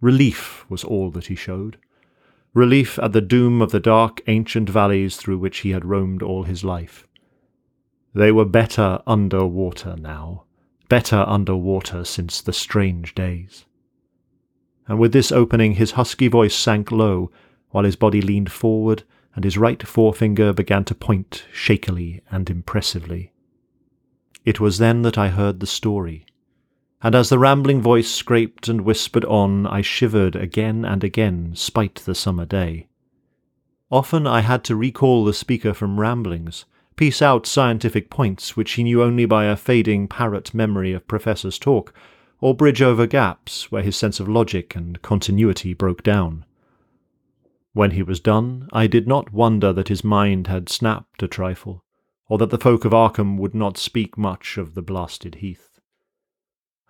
Relief 0.00 0.64
was 0.68 0.84
all 0.84 1.10
that 1.10 1.26
he 1.26 1.34
showed 1.34 1.78
relief 2.54 2.98
at 2.98 3.12
the 3.12 3.20
doom 3.20 3.62
of 3.62 3.70
the 3.70 3.80
dark 3.80 4.20
ancient 4.26 4.68
valleys 4.68 5.16
through 5.16 5.38
which 5.38 5.58
he 5.58 5.70
had 5.70 5.84
roamed 5.84 6.22
all 6.22 6.44
his 6.44 6.64
life. 6.64 7.06
They 8.14 8.32
were 8.32 8.44
better 8.44 9.00
under 9.06 9.46
water 9.46 9.96
now, 9.96 10.44
better 10.88 11.24
under 11.26 11.54
water 11.54 12.04
since 12.04 12.40
the 12.40 12.52
strange 12.52 13.14
days. 13.14 13.64
And 14.88 14.98
with 14.98 15.12
this 15.12 15.30
opening 15.30 15.74
his 15.74 15.92
husky 15.92 16.28
voice 16.28 16.54
sank 16.54 16.90
low, 16.90 17.30
while 17.70 17.84
his 17.84 17.96
body 17.96 18.22
leaned 18.22 18.50
forward 18.50 19.04
and 19.34 19.44
his 19.44 19.58
right 19.58 19.86
forefinger 19.86 20.52
began 20.52 20.84
to 20.86 20.94
point 20.94 21.44
shakily 21.52 22.22
and 22.30 22.48
impressively. 22.50 23.32
It 24.44 24.60
was 24.60 24.78
then 24.78 25.02
that 25.02 25.18
I 25.18 25.28
heard 25.28 25.60
the 25.60 25.66
story, 25.66 26.26
and 27.02 27.14
as 27.14 27.28
the 27.28 27.38
rambling 27.38 27.80
voice 27.80 28.10
scraped 28.10 28.68
and 28.68 28.80
whispered 28.80 29.24
on, 29.26 29.66
I 29.66 29.82
shivered 29.82 30.34
again 30.34 30.84
and 30.84 31.04
again, 31.04 31.52
spite 31.54 31.96
the 31.96 32.14
summer 32.14 32.44
day. 32.44 32.88
Often 33.90 34.26
I 34.26 34.40
had 34.40 34.64
to 34.64 34.76
recall 34.76 35.24
the 35.24 35.32
speaker 35.32 35.72
from 35.72 36.00
ramblings, 36.00 36.64
piece 36.96 37.22
out 37.22 37.46
scientific 37.46 38.10
points 38.10 38.56
which 38.56 38.72
he 38.72 38.82
knew 38.82 39.02
only 39.02 39.24
by 39.24 39.44
a 39.44 39.56
fading 39.56 40.08
parrot 40.08 40.52
memory 40.52 40.92
of 40.92 41.06
Professor's 41.06 41.58
talk, 41.58 41.94
or 42.40 42.54
bridge 42.54 42.82
over 42.82 43.06
gaps 43.06 43.70
where 43.70 43.82
his 43.82 43.96
sense 43.96 44.20
of 44.20 44.28
logic 44.28 44.74
and 44.74 45.00
continuity 45.02 45.74
broke 45.74 46.02
down. 46.02 46.44
When 47.72 47.92
he 47.92 48.02
was 48.02 48.18
done, 48.18 48.68
I 48.72 48.88
did 48.88 49.06
not 49.06 49.32
wonder 49.32 49.72
that 49.72 49.88
his 49.88 50.02
mind 50.02 50.48
had 50.48 50.68
snapped 50.68 51.22
a 51.22 51.28
trifle, 51.28 51.84
or 52.28 52.38
that 52.38 52.50
the 52.50 52.58
folk 52.58 52.84
of 52.84 52.92
Arkham 52.92 53.38
would 53.38 53.54
not 53.54 53.78
speak 53.78 54.18
much 54.18 54.58
of 54.58 54.74
the 54.74 54.82
blasted 54.82 55.36
heath. 55.36 55.80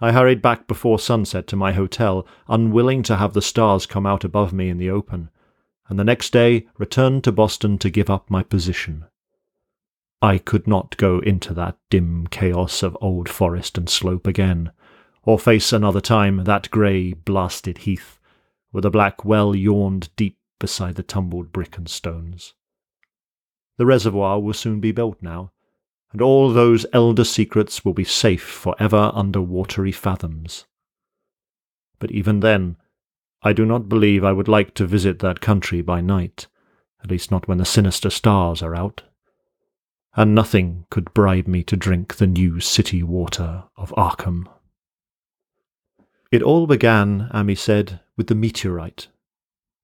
I 0.01 0.13
hurried 0.13 0.43
back 0.43 0.69
before 0.69 0.99
sunset 0.99 1.47
to 1.49 1.57
my 1.57 1.73
hotel, 1.73 2.27
unwilling 2.49 3.03
to 3.05 3.17
have 3.17 3.33
the 3.33 3.43
stars 3.43 3.87
come 3.87 4.07
out 4.07 4.25
above 4.25 4.53
me 4.53 4.69
in 4.69 4.79
the 4.79 4.91
open, 4.91 5.31
and 5.89 5.99
the 5.99 6.05
next 6.05 6.33
day 6.33 6.67
returned 6.79 7.25
to 7.25 7.33
Boston 7.33 7.79
to 7.79 7.91
give 7.91 8.11
up 8.11 8.31
my 8.31 8.43
position. 8.43 9.07
I 10.21 10.39
could 10.39 10.67
not 10.67 10.97
go 10.97 11.21
into 11.21 11.55
that 11.55 11.79
dim 11.91 12.27
chaos 12.27 12.83
of 12.83 12.99
old 13.01 13.29
forest 13.29 13.79
and 13.79 13.89
slope 13.89 14.27
again, 14.27 14.73
or 15.23 15.39
face 15.39 15.73
another 15.73 16.01
time 16.01 16.45
that 16.45 16.71
grey, 16.71 17.13
blasted 17.13 17.79
heath, 17.79 18.19
where 18.71 18.83
the 18.83 18.91
black 18.91 19.25
well 19.25 19.55
yawned 19.55 20.11
deep 20.17 20.39
beside 20.59 20.97
the 20.97 21.03
tumbled 21.03 21.53
brick 21.53 21.77
and 21.77 21.89
stones. 21.89 22.55
The 23.79 23.87
reservoir 23.87 24.41
will 24.41 24.53
soon 24.53 24.81
be 24.81 24.93
built 24.93 25.17
now, 25.23 25.53
and 26.13 26.21
all 26.21 26.53
those 26.53 26.85
elder 26.93 27.25
secrets 27.25 27.85
will 27.85 27.95
be 27.95 28.05
safe 28.05 28.43
for 28.43 28.75
ever 28.79 29.11
under 29.15 29.41
watery 29.41 29.93
fathoms. 29.93 30.67
But 31.99 32.11
even 32.11 32.41
then, 32.41 32.77
I 33.43 33.53
do 33.53 33.65
not 33.65 33.89
believe 33.89 34.25
I 34.25 34.33
would 34.33 34.49
like 34.49 34.75
to 34.75 34.87
visit 34.87 35.21
that 35.21 35.41
country 35.41 35.81
by 35.81 36.01
night, 36.01 36.49
at 37.03 37.11
least 37.11 37.31
not 37.31 37.47
when 37.47 37.59
the 37.59 37.65
sinister 37.65 38.11
stars 38.11 38.63
are 38.63 38.75
out. 38.75 39.03
And 40.17 40.35
nothing 40.35 40.87
could 40.91 41.15
bribe 41.15 41.47
me 41.47 41.63
to 41.65 41.77
drink 41.77 42.17
the 42.17 42.27
new 42.27 42.59
city 42.59 43.05
water 43.05 43.65
of 43.77 43.95
Arkham. 43.97 44.47
It 46.33 46.43
all 46.43 46.67
began, 46.67 47.31
Ammi 47.33 47.57
said, 47.57 48.01
with 48.17 48.27
the 48.27 48.35
meteorite. 48.35 49.07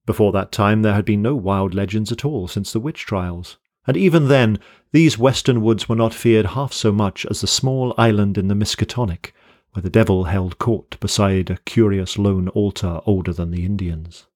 Before 0.05 0.33
that 0.33 0.51
time 0.51 0.83
there 0.83 0.95
had 0.95 1.05
been 1.05 1.23
no 1.23 1.37
wild 1.37 1.75
legends 1.75 2.11
at 2.11 2.25
all 2.25 2.49
since 2.49 2.73
the 2.73 2.81
witch 2.81 3.07
trials, 3.07 3.59
and 3.87 3.97
even 3.97 4.29
then 4.29 4.59
these 4.93 5.19
western 5.19 5.61
woods 5.61 5.89
were 5.89 5.97
not 5.97 6.15
feared 6.15 6.47
half 6.47 6.73
so 6.73 6.93
much 6.93 7.27
as 7.27 7.41
the 7.41 7.47
small 7.47 7.95
island 7.99 8.39
in 8.39 8.49
the 8.49 8.55
Miskatonic, 8.55 9.33
where 9.73 9.83
the 9.83 9.91
devil 9.91 10.25
held 10.25 10.59
court 10.59 10.97
beside 11.01 11.51
a 11.51 11.59
curious 11.67 12.17
lone 12.17 12.49
altar 12.49 13.01
older 13.07 13.33
than 13.33 13.51
the 13.51 13.65
Indians. 13.65 14.27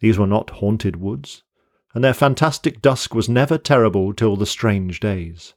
These 0.00 0.18
were 0.18 0.26
not 0.26 0.50
haunted 0.50 0.96
woods, 0.96 1.42
and 1.92 2.04
their 2.04 2.14
fantastic 2.14 2.80
dusk 2.80 3.14
was 3.14 3.28
never 3.28 3.58
terrible 3.58 4.12
till 4.12 4.36
the 4.36 4.46
strange 4.46 5.00
days. 5.00 5.54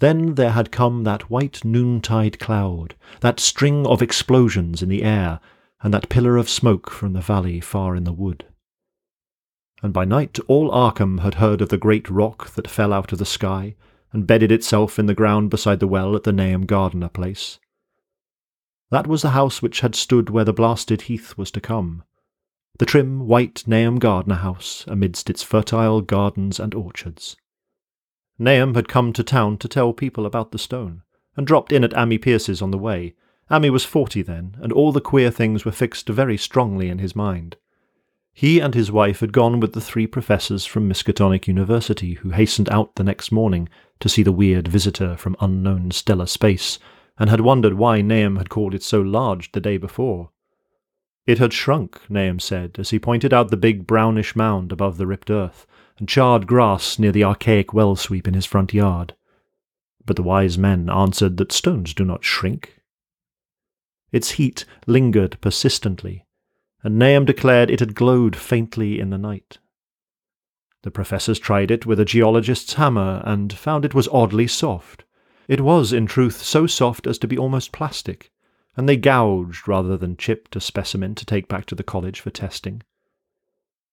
Then 0.00 0.34
there 0.34 0.50
had 0.50 0.72
come 0.72 1.04
that 1.04 1.30
white 1.30 1.64
noontide 1.64 2.38
cloud, 2.38 2.94
that 3.20 3.40
string 3.40 3.86
of 3.86 4.02
explosions 4.02 4.82
in 4.82 4.88
the 4.88 5.02
air, 5.02 5.40
and 5.82 5.94
that 5.94 6.08
pillar 6.08 6.36
of 6.36 6.48
smoke 6.48 6.90
from 6.90 7.12
the 7.12 7.20
valley 7.20 7.60
far 7.60 7.94
in 7.94 8.04
the 8.04 8.12
wood. 8.12 8.44
And 9.84 9.92
by 9.92 10.06
night 10.06 10.38
all 10.48 10.70
Arkham 10.70 11.20
had 11.20 11.34
heard 11.34 11.60
of 11.60 11.68
the 11.68 11.76
great 11.76 12.08
rock 12.08 12.54
that 12.54 12.70
fell 12.70 12.90
out 12.90 13.12
of 13.12 13.18
the 13.18 13.26
sky 13.26 13.76
and 14.14 14.26
bedded 14.26 14.50
itself 14.50 14.98
in 14.98 15.04
the 15.04 15.14
ground 15.14 15.50
beside 15.50 15.78
the 15.78 15.86
well 15.86 16.16
at 16.16 16.22
the 16.22 16.32
Nahum 16.32 16.64
Gardner 16.64 17.10
place. 17.10 17.58
That 18.90 19.06
was 19.06 19.20
the 19.20 19.32
house 19.32 19.60
which 19.60 19.80
had 19.80 19.94
stood 19.94 20.30
where 20.30 20.46
the 20.46 20.54
blasted 20.54 21.02
heath 21.02 21.36
was 21.36 21.50
to 21.50 21.60
come, 21.60 22.02
the 22.78 22.86
trim 22.86 23.26
white 23.26 23.64
Nahum 23.66 23.98
Gardner 23.98 24.36
house 24.36 24.86
amidst 24.88 25.28
its 25.28 25.42
fertile 25.42 26.00
gardens 26.00 26.58
and 26.58 26.74
orchards. 26.74 27.36
Nahum 28.38 28.76
had 28.76 28.88
come 28.88 29.12
to 29.12 29.22
town 29.22 29.58
to 29.58 29.68
tell 29.68 29.92
people 29.92 30.24
about 30.24 30.50
the 30.50 30.58
stone, 30.58 31.02
and 31.36 31.46
dropped 31.46 31.72
in 31.72 31.84
at 31.84 31.92
Ammi 31.92 32.16
Pierce's 32.16 32.62
on 32.62 32.70
the 32.70 32.78
way. 32.78 33.16
Ammi 33.50 33.68
was 33.68 33.84
forty 33.84 34.22
then, 34.22 34.56
and 34.62 34.72
all 34.72 34.92
the 34.92 35.02
queer 35.02 35.30
things 35.30 35.66
were 35.66 35.72
fixed 35.72 36.08
very 36.08 36.38
strongly 36.38 36.88
in 36.88 37.00
his 37.00 37.14
mind. 37.14 37.58
He 38.36 38.58
and 38.58 38.74
his 38.74 38.90
wife 38.90 39.20
had 39.20 39.32
gone 39.32 39.60
with 39.60 39.74
the 39.74 39.80
three 39.80 40.08
professors 40.08 40.66
from 40.66 40.88
Miskatonic 40.88 41.46
University, 41.46 42.14
who 42.14 42.30
hastened 42.30 42.68
out 42.68 42.96
the 42.96 43.04
next 43.04 43.30
morning 43.30 43.68
to 44.00 44.08
see 44.08 44.24
the 44.24 44.32
weird 44.32 44.66
visitor 44.66 45.16
from 45.16 45.36
unknown 45.40 45.92
stellar 45.92 46.26
space, 46.26 46.80
and 47.16 47.30
had 47.30 47.42
wondered 47.42 47.74
why 47.74 48.02
Nahum 48.02 48.36
had 48.36 48.50
called 48.50 48.74
it 48.74 48.82
so 48.82 49.00
large 49.00 49.52
the 49.52 49.60
day 49.60 49.76
before. 49.76 50.30
It 51.26 51.38
had 51.38 51.52
shrunk, 51.52 52.00
Nahum 52.10 52.40
said, 52.40 52.74
as 52.76 52.90
he 52.90 52.98
pointed 52.98 53.32
out 53.32 53.50
the 53.50 53.56
big 53.56 53.86
brownish 53.86 54.34
mound 54.34 54.72
above 54.72 54.96
the 54.96 55.06
ripped 55.06 55.30
earth, 55.30 55.64
and 55.98 56.08
charred 56.08 56.48
grass 56.48 56.98
near 56.98 57.12
the 57.12 57.22
archaic 57.22 57.72
well 57.72 57.94
sweep 57.94 58.26
in 58.26 58.34
his 58.34 58.46
front 58.46 58.74
yard. 58.74 59.14
But 60.04 60.16
the 60.16 60.24
wise 60.24 60.58
men 60.58 60.90
answered 60.90 61.36
that 61.36 61.52
stones 61.52 61.94
do 61.94 62.04
not 62.04 62.24
shrink. 62.24 62.80
Its 64.10 64.32
heat 64.32 64.64
lingered 64.88 65.40
persistently, 65.40 66.23
and 66.84 66.98
Nahum 66.98 67.24
declared 67.24 67.70
it 67.70 67.80
had 67.80 67.94
glowed 67.94 68.36
faintly 68.36 69.00
in 69.00 69.10
the 69.10 69.18
night. 69.18 69.58
The 70.82 70.90
professors 70.90 71.38
tried 71.38 71.70
it 71.70 71.86
with 71.86 71.98
a 71.98 72.04
geologist's 72.04 72.74
hammer 72.74 73.22
and 73.24 73.50
found 73.52 73.86
it 73.86 73.94
was 73.94 74.06
oddly 74.08 74.46
soft. 74.46 75.04
It 75.48 75.62
was, 75.62 75.94
in 75.94 76.06
truth, 76.06 76.42
so 76.42 76.66
soft 76.66 77.06
as 77.06 77.18
to 77.18 77.26
be 77.26 77.38
almost 77.38 77.72
plastic, 77.72 78.30
and 78.76 78.86
they 78.86 78.98
gouged 78.98 79.66
rather 79.66 79.96
than 79.96 80.18
chipped 80.18 80.56
a 80.56 80.60
specimen 80.60 81.14
to 81.14 81.24
take 81.24 81.48
back 81.48 81.64
to 81.66 81.74
the 81.74 81.82
college 81.82 82.20
for 82.20 82.30
testing. 82.30 82.82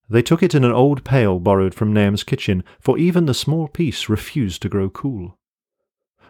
They 0.09 0.21
took 0.21 0.43
it 0.43 0.53
in 0.53 0.65
an 0.65 0.73
old 0.73 1.05
pail 1.05 1.39
borrowed 1.39 1.73
from 1.73 1.93
Nahum's 1.93 2.25
kitchen, 2.25 2.65
for 2.81 2.97
even 2.97 3.25
the 3.25 3.33
small 3.33 3.69
piece 3.69 4.09
refused 4.09 4.61
to 4.63 4.69
grow 4.69 4.89
cool. 4.89 5.37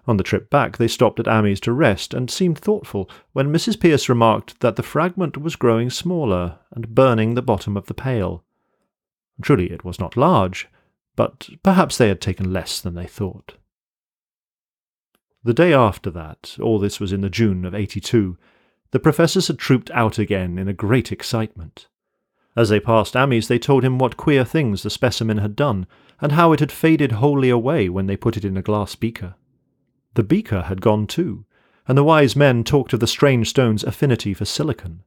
On 0.07 0.17
the 0.17 0.23
trip 0.23 0.49
back, 0.49 0.77
they 0.77 0.87
stopped 0.87 1.19
at 1.19 1.27
Ammi's 1.27 1.59
to 1.61 1.71
rest 1.71 2.13
and 2.13 2.29
seemed 2.29 2.57
thoughtful 2.57 3.09
when 3.33 3.53
Mrs. 3.53 3.79
Pierce 3.79 4.09
remarked 4.09 4.59
that 4.61 4.75
the 4.75 4.83
fragment 4.83 5.37
was 5.37 5.55
growing 5.55 5.89
smaller 5.89 6.57
and 6.71 6.95
burning 6.95 7.35
the 7.35 7.41
bottom 7.41 7.77
of 7.77 7.85
the 7.85 7.93
pail. 7.93 8.43
Truly, 9.41 9.71
it 9.71 9.85
was 9.85 9.99
not 9.99 10.17
large, 10.17 10.67
but 11.15 11.49
perhaps 11.63 11.97
they 11.97 12.07
had 12.07 12.21
taken 12.21 12.51
less 12.51 12.81
than 12.81 12.95
they 12.95 13.05
thought. 13.05 13.57
The 15.43 15.53
day 15.53 15.73
after 15.73 16.09
that, 16.11 16.57
all 16.61 16.79
this 16.79 16.99
was 16.99 17.11
in 17.11 17.21
the 17.21 17.29
June 17.29 17.65
of 17.65 17.75
82, 17.75 18.37
the 18.91 18.99
professors 18.99 19.47
had 19.47 19.57
trooped 19.57 19.89
out 19.91 20.19
again 20.19 20.57
in 20.57 20.67
a 20.67 20.73
great 20.73 21.11
excitement. 21.11 21.87
As 22.55 22.69
they 22.69 22.79
passed 22.79 23.15
Ammi's, 23.15 23.47
they 23.47 23.57
told 23.59 23.83
him 23.83 23.97
what 23.97 24.17
queer 24.17 24.43
things 24.43 24.83
the 24.83 24.89
specimen 24.89 25.37
had 25.37 25.55
done, 25.55 25.87
and 26.19 26.33
how 26.33 26.51
it 26.51 26.59
had 26.59 26.71
faded 26.71 27.13
wholly 27.13 27.49
away 27.49 27.87
when 27.89 28.07
they 28.07 28.17
put 28.17 28.37
it 28.37 28.45
in 28.45 28.57
a 28.57 28.61
glass 28.61 28.95
beaker. 28.95 29.35
The 30.13 30.23
beaker 30.23 30.63
had 30.63 30.81
gone 30.81 31.07
too, 31.07 31.45
and 31.87 31.97
the 31.97 32.03
wise 32.03 32.35
men 32.35 32.63
talked 32.63 32.93
of 32.93 32.99
the 32.99 33.07
strange 33.07 33.49
stone's 33.49 33.83
affinity 33.83 34.33
for 34.33 34.45
silicon. 34.45 35.03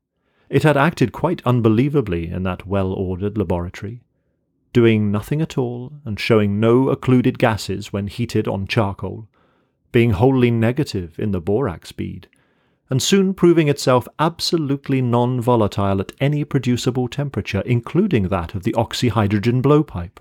It 0.49 0.63
had 0.63 0.77
acted 0.77 1.13
quite 1.13 1.43
unbelievably 1.45 2.31
in 2.31 2.43
that 2.45 2.67
well 2.67 2.93
ordered 2.93 3.37
laboratory, 3.37 4.03
doing 4.73 5.11
nothing 5.11 5.41
at 5.41 5.59
all 5.59 5.93
and 6.05 6.19
showing 6.19 6.59
no 6.61 6.89
occluded 6.89 7.39
gases 7.39 7.93
when 7.93 8.07
heated 8.07 8.49
on 8.49 8.67
charcoal, 8.67 9.29
being 9.93 10.11
wholly 10.11 10.51
negative 10.51 11.19
in 11.19 11.33
the 11.33 11.41
borax 11.41 11.93
bead, 11.93 12.29
and 12.91 13.03
soon 13.03 13.33
proving 13.33 13.69
itself 13.69 14.09
absolutely 14.19 15.01
non 15.01 15.41
volatile 15.41 16.01
at 16.01 16.13
any 16.21 16.45
producible 16.45 17.09
temperature, 17.09 17.63
including 17.67 18.29
that 18.29 18.55
of 18.55 18.63
the 18.63 18.73
oxyhydrogen 18.73 19.63
blowpipe. 19.63 20.19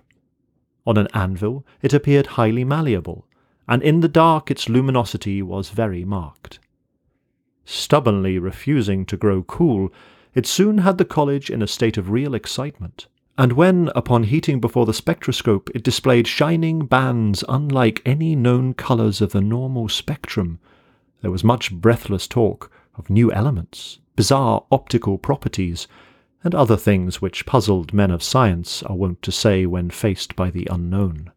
On 0.86 0.98
an 0.98 1.08
anvil, 1.14 1.66
it 1.82 1.94
appeared 1.94 2.28
highly 2.28 2.64
malleable, 2.64 3.26
and 3.68 3.82
in 3.82 4.02
the 4.02 4.08
dark 4.08 4.52
its 4.52 4.70
luminosity 4.70 5.42
was 5.42 5.70
very 5.70 6.04
marked. 6.04 6.60
Stubbornly 7.66 8.38
refusing 8.38 9.06
to 9.06 9.18
grow 9.18 9.44
cool, 9.44 9.92
it 10.34 10.46
soon 10.46 10.80
had 10.80 10.98
the 10.98 11.06
college 11.06 11.50
in 11.50 11.62
a 11.62 11.68
state 11.68 11.98
of 11.98 12.10
real 12.10 12.34
excitement, 12.34 13.08
and 13.38 13.54
when, 13.54 13.90
upon 13.96 14.24
heating 14.24 14.60
before 14.60 14.86
the 14.86 14.94
spectroscope, 14.94 15.70
it 15.74 15.84
displayed 15.84 16.28
shining 16.28 16.86
bands 16.86 17.44
unlike 17.50 18.02
any 18.06 18.36
known 18.36 18.74
colours 18.74 19.22
of 19.22 19.32
the 19.32 19.42
normal 19.42 19.90
spectrum, 19.90 20.60
there 21.22 21.32
was 21.32 21.44
much 21.44 21.74
breathless 21.74 22.28
talk 22.28 22.70
of 22.96 23.10
new 23.10 23.32
elements, 23.32 24.00
bizarre 24.16 24.66
optical 24.72 25.18
properties, 25.18 25.88
and 26.44 26.54
other 26.54 26.78
things 26.78 27.22
which 27.22 27.46
puzzled 27.46 27.94
men 27.94 28.12
of 28.12 28.22
science 28.22 28.84
are 28.84 28.96
wont 28.96 29.22
to 29.22 29.32
say 29.32 29.66
when 29.66 29.90
faced 29.90 30.36
by 30.36 30.52
the 30.52 30.68
unknown. 30.70 31.32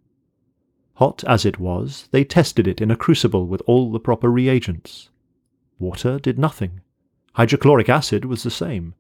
Hot 0.97 1.23
as 1.25 1.45
it 1.45 1.59
was, 1.59 2.09
they 2.11 2.25
tested 2.25 2.67
it 2.67 2.81
in 2.81 2.91
a 2.91 2.97
crucible 2.97 3.47
with 3.47 3.61
all 3.67 3.93
the 3.93 4.01
proper 4.01 4.31
reagents. 4.31 5.11
Water 5.79 6.19
did 6.19 6.39
nothing. 6.39 6.81
Hydrochloric 7.35 7.91
acid 7.91 8.25
was 8.25 8.43
the 8.43 8.51
same. 8.51 8.95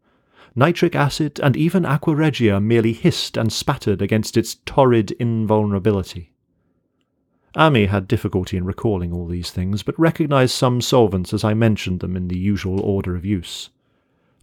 Nitric 0.54 0.94
acid 0.94 1.40
and 1.42 1.56
even 1.56 1.86
aqua 1.86 2.14
regia 2.14 2.60
merely 2.60 2.92
hissed 2.92 3.38
and 3.38 3.50
spattered 3.50 4.02
against 4.02 4.36
its 4.36 4.56
torrid 4.66 5.12
invulnerability. 5.12 6.34
Ammi 7.56 7.88
had 7.88 8.06
difficulty 8.06 8.58
in 8.58 8.66
recalling 8.66 9.14
all 9.14 9.26
these 9.26 9.50
things, 9.50 9.82
but 9.82 9.98
recognized 9.98 10.54
some 10.54 10.82
solvents 10.82 11.32
as 11.32 11.44
I 11.44 11.54
mentioned 11.54 12.00
them 12.00 12.14
in 12.14 12.28
the 12.28 12.38
usual 12.38 12.78
order 12.80 13.16
of 13.16 13.24
use. 13.24 13.70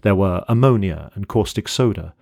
There 0.02 0.16
were 0.16 0.44
ammonia 0.48 1.12
and 1.14 1.28
caustic 1.28 1.68
soda, 1.68 2.16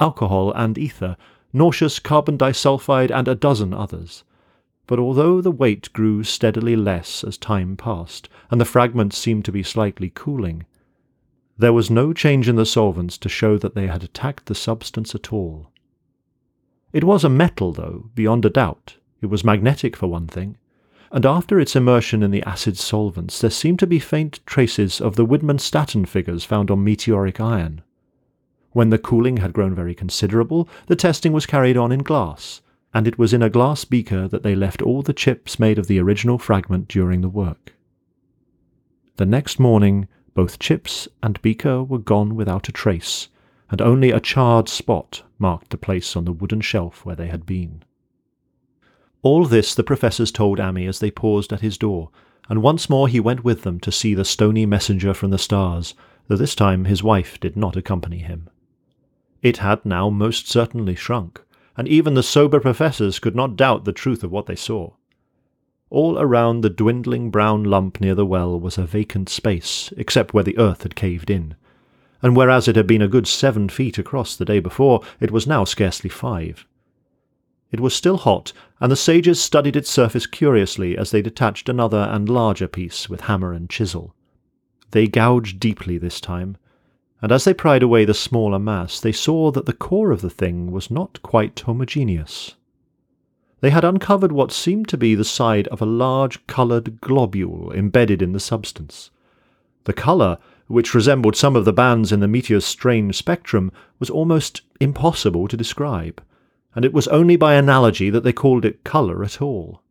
alcohol 0.00 0.50
and 0.52 0.78
ether, 0.78 1.18
nauseous 1.52 1.98
carbon 1.98 2.38
disulfide, 2.38 3.10
and 3.10 3.28
a 3.28 3.34
dozen 3.34 3.74
others. 3.74 4.24
But 4.88 4.98
although 4.98 5.42
the 5.42 5.50
weight 5.50 5.92
grew 5.92 6.24
steadily 6.24 6.74
less 6.74 7.22
as 7.22 7.36
time 7.36 7.76
passed, 7.76 8.30
and 8.50 8.58
the 8.58 8.64
fragments 8.64 9.18
seemed 9.18 9.44
to 9.44 9.52
be 9.52 9.62
slightly 9.62 10.10
cooling, 10.12 10.64
there 11.58 11.74
was 11.74 11.90
no 11.90 12.14
change 12.14 12.48
in 12.48 12.56
the 12.56 12.64
solvents 12.64 13.18
to 13.18 13.28
show 13.28 13.58
that 13.58 13.74
they 13.74 13.86
had 13.86 14.02
attacked 14.02 14.46
the 14.46 14.54
substance 14.54 15.14
at 15.14 15.30
all. 15.30 15.70
It 16.90 17.04
was 17.04 17.22
a 17.22 17.28
metal, 17.28 17.70
though, 17.70 18.08
beyond 18.14 18.46
a 18.46 18.50
doubt, 18.50 18.96
it 19.20 19.26
was 19.26 19.44
magnetic, 19.44 19.94
for 19.94 20.06
one 20.06 20.26
thing, 20.26 20.56
and 21.12 21.26
after 21.26 21.60
its 21.60 21.76
immersion 21.76 22.22
in 22.22 22.30
the 22.30 22.42
acid 22.44 22.78
solvents, 22.78 23.40
there 23.42 23.50
seemed 23.50 23.80
to 23.80 23.86
be 23.86 23.98
faint 23.98 24.40
traces 24.46 25.02
of 25.02 25.16
the 25.16 25.26
Widmanstätten 25.26 26.08
figures 26.08 26.44
found 26.44 26.70
on 26.70 26.82
meteoric 26.82 27.40
iron. 27.40 27.82
When 28.72 28.88
the 28.88 28.98
cooling 28.98 29.36
had 29.36 29.52
grown 29.52 29.74
very 29.74 29.94
considerable, 29.94 30.66
the 30.86 30.96
testing 30.96 31.34
was 31.34 31.44
carried 31.44 31.76
on 31.76 31.92
in 31.92 32.02
glass, 32.02 32.62
and 32.98 33.06
it 33.06 33.16
was 33.16 33.32
in 33.32 33.44
a 33.44 33.48
glass 33.48 33.84
beaker 33.84 34.26
that 34.26 34.42
they 34.42 34.56
left 34.56 34.82
all 34.82 35.02
the 35.02 35.12
chips 35.12 35.60
made 35.60 35.78
of 35.78 35.86
the 35.86 36.00
original 36.00 36.36
fragment 36.36 36.88
during 36.88 37.20
the 37.20 37.28
work. 37.28 37.72
The 39.18 39.24
next 39.24 39.60
morning, 39.60 40.08
both 40.34 40.58
chips 40.58 41.06
and 41.22 41.40
beaker 41.40 41.84
were 41.84 42.00
gone 42.00 42.34
without 42.34 42.68
a 42.68 42.72
trace, 42.72 43.28
and 43.70 43.80
only 43.80 44.10
a 44.10 44.18
charred 44.18 44.68
spot 44.68 45.22
marked 45.38 45.70
the 45.70 45.78
place 45.78 46.16
on 46.16 46.24
the 46.24 46.32
wooden 46.32 46.60
shelf 46.60 47.06
where 47.06 47.14
they 47.14 47.28
had 47.28 47.46
been. 47.46 47.84
All 49.22 49.44
this 49.44 49.76
the 49.76 49.84
professors 49.84 50.32
told 50.32 50.58
Ammi 50.58 50.88
as 50.88 50.98
they 50.98 51.12
paused 51.12 51.52
at 51.52 51.60
his 51.60 51.78
door, 51.78 52.10
and 52.48 52.64
once 52.64 52.90
more 52.90 53.06
he 53.06 53.20
went 53.20 53.44
with 53.44 53.62
them 53.62 53.78
to 53.78 53.92
see 53.92 54.12
the 54.12 54.24
stony 54.24 54.66
messenger 54.66 55.14
from 55.14 55.30
the 55.30 55.38
stars, 55.38 55.94
though 56.26 56.34
this 56.34 56.56
time 56.56 56.86
his 56.86 57.04
wife 57.04 57.38
did 57.38 57.56
not 57.56 57.76
accompany 57.76 58.18
him. 58.18 58.50
It 59.40 59.58
had 59.58 59.86
now 59.86 60.10
most 60.10 60.48
certainly 60.48 60.96
shrunk, 60.96 61.40
and 61.78 61.86
even 61.86 62.14
the 62.14 62.22
sober 62.24 62.58
professors 62.58 63.20
could 63.20 63.36
not 63.36 63.54
doubt 63.54 63.84
the 63.84 63.92
truth 63.92 64.24
of 64.24 64.32
what 64.32 64.46
they 64.46 64.56
saw. 64.56 64.90
All 65.90 66.18
around 66.18 66.60
the 66.60 66.68
dwindling 66.68 67.30
brown 67.30 67.62
lump 67.62 68.00
near 68.00 68.16
the 68.16 68.26
well 68.26 68.58
was 68.58 68.76
a 68.76 68.84
vacant 68.84 69.28
space, 69.28 69.92
except 69.96 70.34
where 70.34 70.42
the 70.42 70.58
earth 70.58 70.82
had 70.82 70.96
caved 70.96 71.30
in, 71.30 71.54
and 72.20 72.36
whereas 72.36 72.66
it 72.66 72.74
had 72.74 72.88
been 72.88 73.00
a 73.00 73.06
good 73.06 73.28
seven 73.28 73.68
feet 73.68 73.96
across 73.96 74.34
the 74.34 74.44
day 74.44 74.58
before, 74.58 75.02
it 75.20 75.30
was 75.30 75.46
now 75.46 75.62
scarcely 75.62 76.10
five. 76.10 76.66
It 77.70 77.78
was 77.78 77.94
still 77.94 78.16
hot, 78.16 78.52
and 78.80 78.90
the 78.90 78.96
sages 78.96 79.40
studied 79.40 79.76
its 79.76 79.88
surface 79.88 80.26
curiously 80.26 80.98
as 80.98 81.12
they 81.12 81.22
detached 81.22 81.68
another 81.68 82.08
and 82.10 82.28
larger 82.28 82.66
piece 82.66 83.08
with 83.08 83.22
hammer 83.22 83.52
and 83.52 83.70
chisel. 83.70 84.16
They 84.90 85.06
gouged 85.06 85.60
deeply 85.60 85.96
this 85.96 86.20
time, 86.20 86.56
and 87.20 87.32
as 87.32 87.44
they 87.44 87.54
pried 87.54 87.82
away 87.82 88.04
the 88.04 88.14
smaller 88.14 88.58
mass, 88.58 89.00
they 89.00 89.12
saw 89.12 89.50
that 89.50 89.66
the 89.66 89.72
core 89.72 90.12
of 90.12 90.20
the 90.20 90.30
thing 90.30 90.70
was 90.70 90.90
not 90.90 91.20
quite 91.22 91.58
homogeneous. 91.60 92.54
They 93.60 93.70
had 93.70 93.84
uncovered 93.84 94.30
what 94.30 94.52
seemed 94.52 94.88
to 94.88 94.96
be 94.96 95.16
the 95.16 95.24
side 95.24 95.66
of 95.68 95.82
a 95.82 95.86
large 95.86 96.46
coloured 96.46 97.00
globule 97.00 97.72
embedded 97.72 98.22
in 98.22 98.32
the 98.32 98.40
substance. 98.40 99.10
The 99.84 99.92
colour, 99.92 100.38
which 100.68 100.94
resembled 100.94 101.34
some 101.34 101.56
of 101.56 101.64
the 101.64 101.72
bands 101.72 102.12
in 102.12 102.20
the 102.20 102.28
meteor's 102.28 102.64
strange 102.64 103.16
spectrum, 103.16 103.72
was 103.98 104.10
almost 104.10 104.62
impossible 104.78 105.48
to 105.48 105.56
describe, 105.56 106.22
and 106.74 106.84
it 106.84 106.92
was 106.92 107.08
only 107.08 107.34
by 107.34 107.54
analogy 107.54 108.10
that 108.10 108.22
they 108.22 108.32
called 108.32 108.64
it 108.64 108.84
colour 108.84 109.24
at 109.24 109.42
all. 109.42 109.82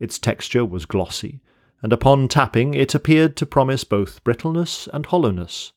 Its 0.00 0.18
texture 0.18 0.64
was 0.64 0.86
glossy, 0.86 1.40
and 1.82 1.92
upon 1.92 2.28
tapping 2.28 2.72
it 2.72 2.94
appeared 2.94 3.36
to 3.36 3.44
promise 3.44 3.84
both 3.84 4.24
brittleness 4.24 4.88
and 4.94 5.06
hollowness. 5.06 5.72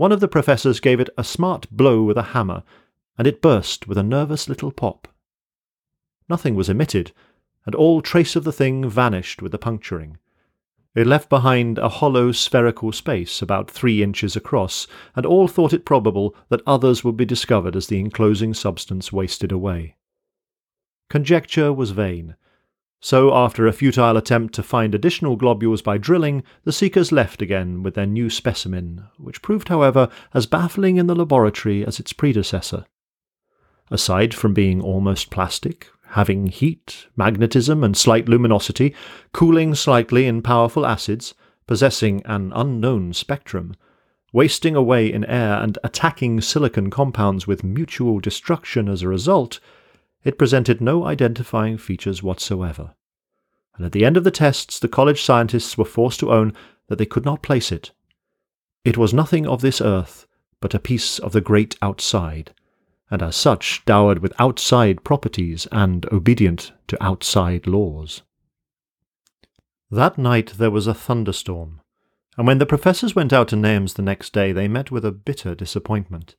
One 0.00 0.12
of 0.12 0.20
the 0.20 0.28
professors 0.28 0.80
gave 0.80 0.98
it 0.98 1.10
a 1.18 1.22
smart 1.22 1.70
blow 1.70 2.02
with 2.02 2.16
a 2.16 2.32
hammer, 2.32 2.62
and 3.18 3.26
it 3.26 3.42
burst 3.42 3.86
with 3.86 3.98
a 3.98 4.02
nervous 4.02 4.48
little 4.48 4.72
pop. 4.72 5.06
Nothing 6.26 6.54
was 6.54 6.70
emitted, 6.70 7.12
and 7.66 7.74
all 7.74 8.00
trace 8.00 8.34
of 8.34 8.44
the 8.44 8.50
thing 8.50 8.88
vanished 8.88 9.42
with 9.42 9.52
the 9.52 9.58
puncturing. 9.58 10.16
It 10.94 11.06
left 11.06 11.28
behind 11.28 11.76
a 11.76 11.90
hollow 11.90 12.32
spherical 12.32 12.92
space 12.92 13.42
about 13.42 13.70
three 13.70 14.02
inches 14.02 14.36
across, 14.36 14.86
and 15.14 15.26
all 15.26 15.46
thought 15.46 15.74
it 15.74 15.84
probable 15.84 16.34
that 16.48 16.62
others 16.66 17.04
would 17.04 17.18
be 17.18 17.26
discovered 17.26 17.76
as 17.76 17.88
the 17.88 18.00
enclosing 18.00 18.54
substance 18.54 19.12
wasted 19.12 19.52
away. 19.52 19.96
Conjecture 21.10 21.74
was 21.74 21.90
vain, 21.90 22.36
so 23.00 23.34
after 23.34 23.66
a 23.66 23.72
futile 23.72 24.18
attempt 24.18 24.54
to 24.54 24.62
find 24.62 24.94
additional 24.94 25.34
globules 25.34 25.80
by 25.80 25.96
drilling, 25.96 26.42
the 26.64 26.72
seekers 26.72 27.10
left 27.10 27.40
again 27.40 27.82
with 27.82 27.94
their 27.94 28.06
new 28.06 28.28
specimen, 28.28 29.06
which 29.16 29.40
proved, 29.40 29.68
however, 29.68 30.10
as 30.34 30.44
baffling 30.44 30.98
in 30.98 31.06
the 31.06 31.14
laboratory 31.14 31.84
as 31.84 31.98
its 31.98 32.12
predecessor. 32.12 32.84
Aside 33.90 34.34
from 34.34 34.52
being 34.52 34.82
almost 34.82 35.30
plastic, 35.30 35.88
having 36.10 36.48
heat, 36.48 37.06
magnetism, 37.16 37.82
and 37.82 37.96
slight 37.96 38.28
luminosity, 38.28 38.94
cooling 39.32 39.74
slightly 39.74 40.26
in 40.26 40.42
powerful 40.42 40.84
acids, 40.84 41.34
possessing 41.66 42.20
an 42.26 42.52
unknown 42.54 43.14
spectrum, 43.14 43.74
wasting 44.32 44.76
away 44.76 45.10
in 45.10 45.24
air 45.24 45.54
and 45.54 45.78
attacking 45.82 46.40
silicon 46.40 46.90
compounds 46.90 47.46
with 47.46 47.64
mutual 47.64 48.20
destruction 48.20 48.88
as 48.88 49.02
a 49.02 49.08
result, 49.08 49.58
it 50.24 50.38
presented 50.38 50.80
no 50.80 51.04
identifying 51.06 51.78
features 51.78 52.22
whatsoever. 52.22 52.94
And 53.76 53.86
at 53.86 53.92
the 53.92 54.04
end 54.04 54.16
of 54.16 54.24
the 54.24 54.30
tests, 54.30 54.78
the 54.78 54.88
college 54.88 55.22
scientists 55.22 55.78
were 55.78 55.84
forced 55.84 56.20
to 56.20 56.32
own 56.32 56.52
that 56.88 56.98
they 56.98 57.06
could 57.06 57.24
not 57.24 57.42
place 57.42 57.72
it. 57.72 57.92
It 58.84 58.98
was 58.98 59.14
nothing 59.14 59.46
of 59.46 59.60
this 59.60 59.80
earth, 59.80 60.26
but 60.60 60.74
a 60.74 60.78
piece 60.78 61.18
of 61.18 61.32
the 61.32 61.40
great 61.40 61.76
outside, 61.80 62.52
and 63.10 63.22
as 63.22 63.36
such 63.36 63.84
dowered 63.86 64.18
with 64.18 64.38
outside 64.38 65.04
properties 65.04 65.66
and 65.72 66.04
obedient 66.12 66.72
to 66.88 67.02
outside 67.02 67.66
laws. 67.66 68.22
That 69.90 70.18
night 70.18 70.54
there 70.58 70.70
was 70.70 70.86
a 70.86 70.94
thunderstorm, 70.94 71.80
and 72.36 72.46
when 72.46 72.58
the 72.58 72.66
professors 72.66 73.16
went 73.16 73.32
out 73.32 73.48
to 73.48 73.56
Nahum's 73.56 73.94
the 73.94 74.02
next 74.02 74.32
day, 74.32 74.52
they 74.52 74.68
met 74.68 74.90
with 74.90 75.04
a 75.04 75.12
bitter 75.12 75.54
disappointment. 75.54 76.36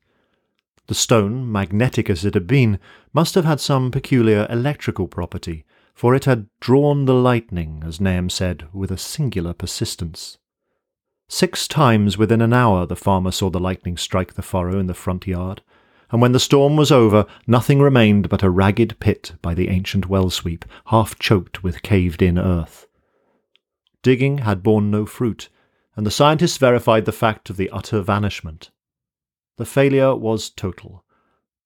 The 0.92 0.96
stone, 0.96 1.50
magnetic 1.50 2.10
as 2.10 2.22
it 2.22 2.34
had 2.34 2.46
been, 2.46 2.78
must 3.14 3.34
have 3.34 3.46
had 3.46 3.60
some 3.60 3.90
peculiar 3.90 4.46
electrical 4.50 5.08
property, 5.08 5.64
for 5.94 6.14
it 6.14 6.26
had 6.26 6.50
drawn 6.60 7.06
the 7.06 7.14
lightning, 7.14 7.82
as 7.86 7.98
Nahum 7.98 8.28
said, 8.28 8.68
with 8.74 8.90
a 8.90 8.98
singular 8.98 9.54
persistence. 9.54 10.36
Six 11.30 11.66
times 11.66 12.18
within 12.18 12.42
an 12.42 12.52
hour 12.52 12.84
the 12.84 12.94
farmer 12.94 13.30
saw 13.30 13.48
the 13.48 13.58
lightning 13.58 13.96
strike 13.96 14.34
the 14.34 14.42
furrow 14.42 14.78
in 14.78 14.86
the 14.86 14.92
front 14.92 15.26
yard, 15.26 15.62
and 16.10 16.20
when 16.20 16.32
the 16.32 16.38
storm 16.38 16.76
was 16.76 16.92
over, 16.92 17.24
nothing 17.46 17.80
remained 17.80 18.28
but 18.28 18.42
a 18.42 18.50
ragged 18.50 19.00
pit 19.00 19.32
by 19.40 19.54
the 19.54 19.70
ancient 19.70 20.10
well 20.10 20.28
sweep, 20.28 20.66
half 20.88 21.18
choked 21.18 21.62
with 21.62 21.80
caved 21.80 22.20
in 22.20 22.38
earth. 22.38 22.86
Digging 24.02 24.38
had 24.44 24.62
borne 24.62 24.90
no 24.90 25.06
fruit, 25.06 25.48
and 25.96 26.04
the 26.04 26.10
scientists 26.10 26.58
verified 26.58 27.06
the 27.06 27.12
fact 27.12 27.48
of 27.48 27.56
the 27.56 27.70
utter 27.70 28.02
vanishment. 28.02 28.70
The 29.62 29.66
failure 29.66 30.16
was 30.16 30.50
total, 30.50 31.04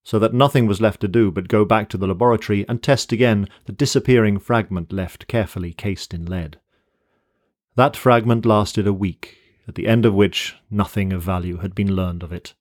so 0.03 0.19
that 0.19 0.35
nothing 0.35 0.67
was 0.67 0.83
left 0.83 1.01
to 1.01 1.09
do 1.09 1.31
but 1.31 1.49
go 1.49 1.65
back 1.65 1.89
to 1.89 1.97
the 1.97 2.07
laboratory 2.07 2.67
and 2.69 2.83
test 2.83 3.11
again 3.11 3.49
the 3.65 3.73
disappearing 3.73 4.39
fragment 4.39 4.93
left 4.93 5.27
carefully 5.29 5.73
cased 5.73 6.13
in 6.13 6.27
lead. 6.27 6.61
That 7.75 7.97
fragment 7.97 8.45
lasted 8.45 8.87
a 8.87 8.93
week, 8.93 9.39
at 9.67 9.77
the 9.77 9.87
end 9.87 10.05
of 10.05 10.13
which 10.13 10.57
nothing 10.71 11.11
of 11.11 11.23
value 11.23 11.57
had 11.61 11.75
been 11.75 11.97
learned 11.97 12.23
of 12.23 12.35
it. 12.35 12.53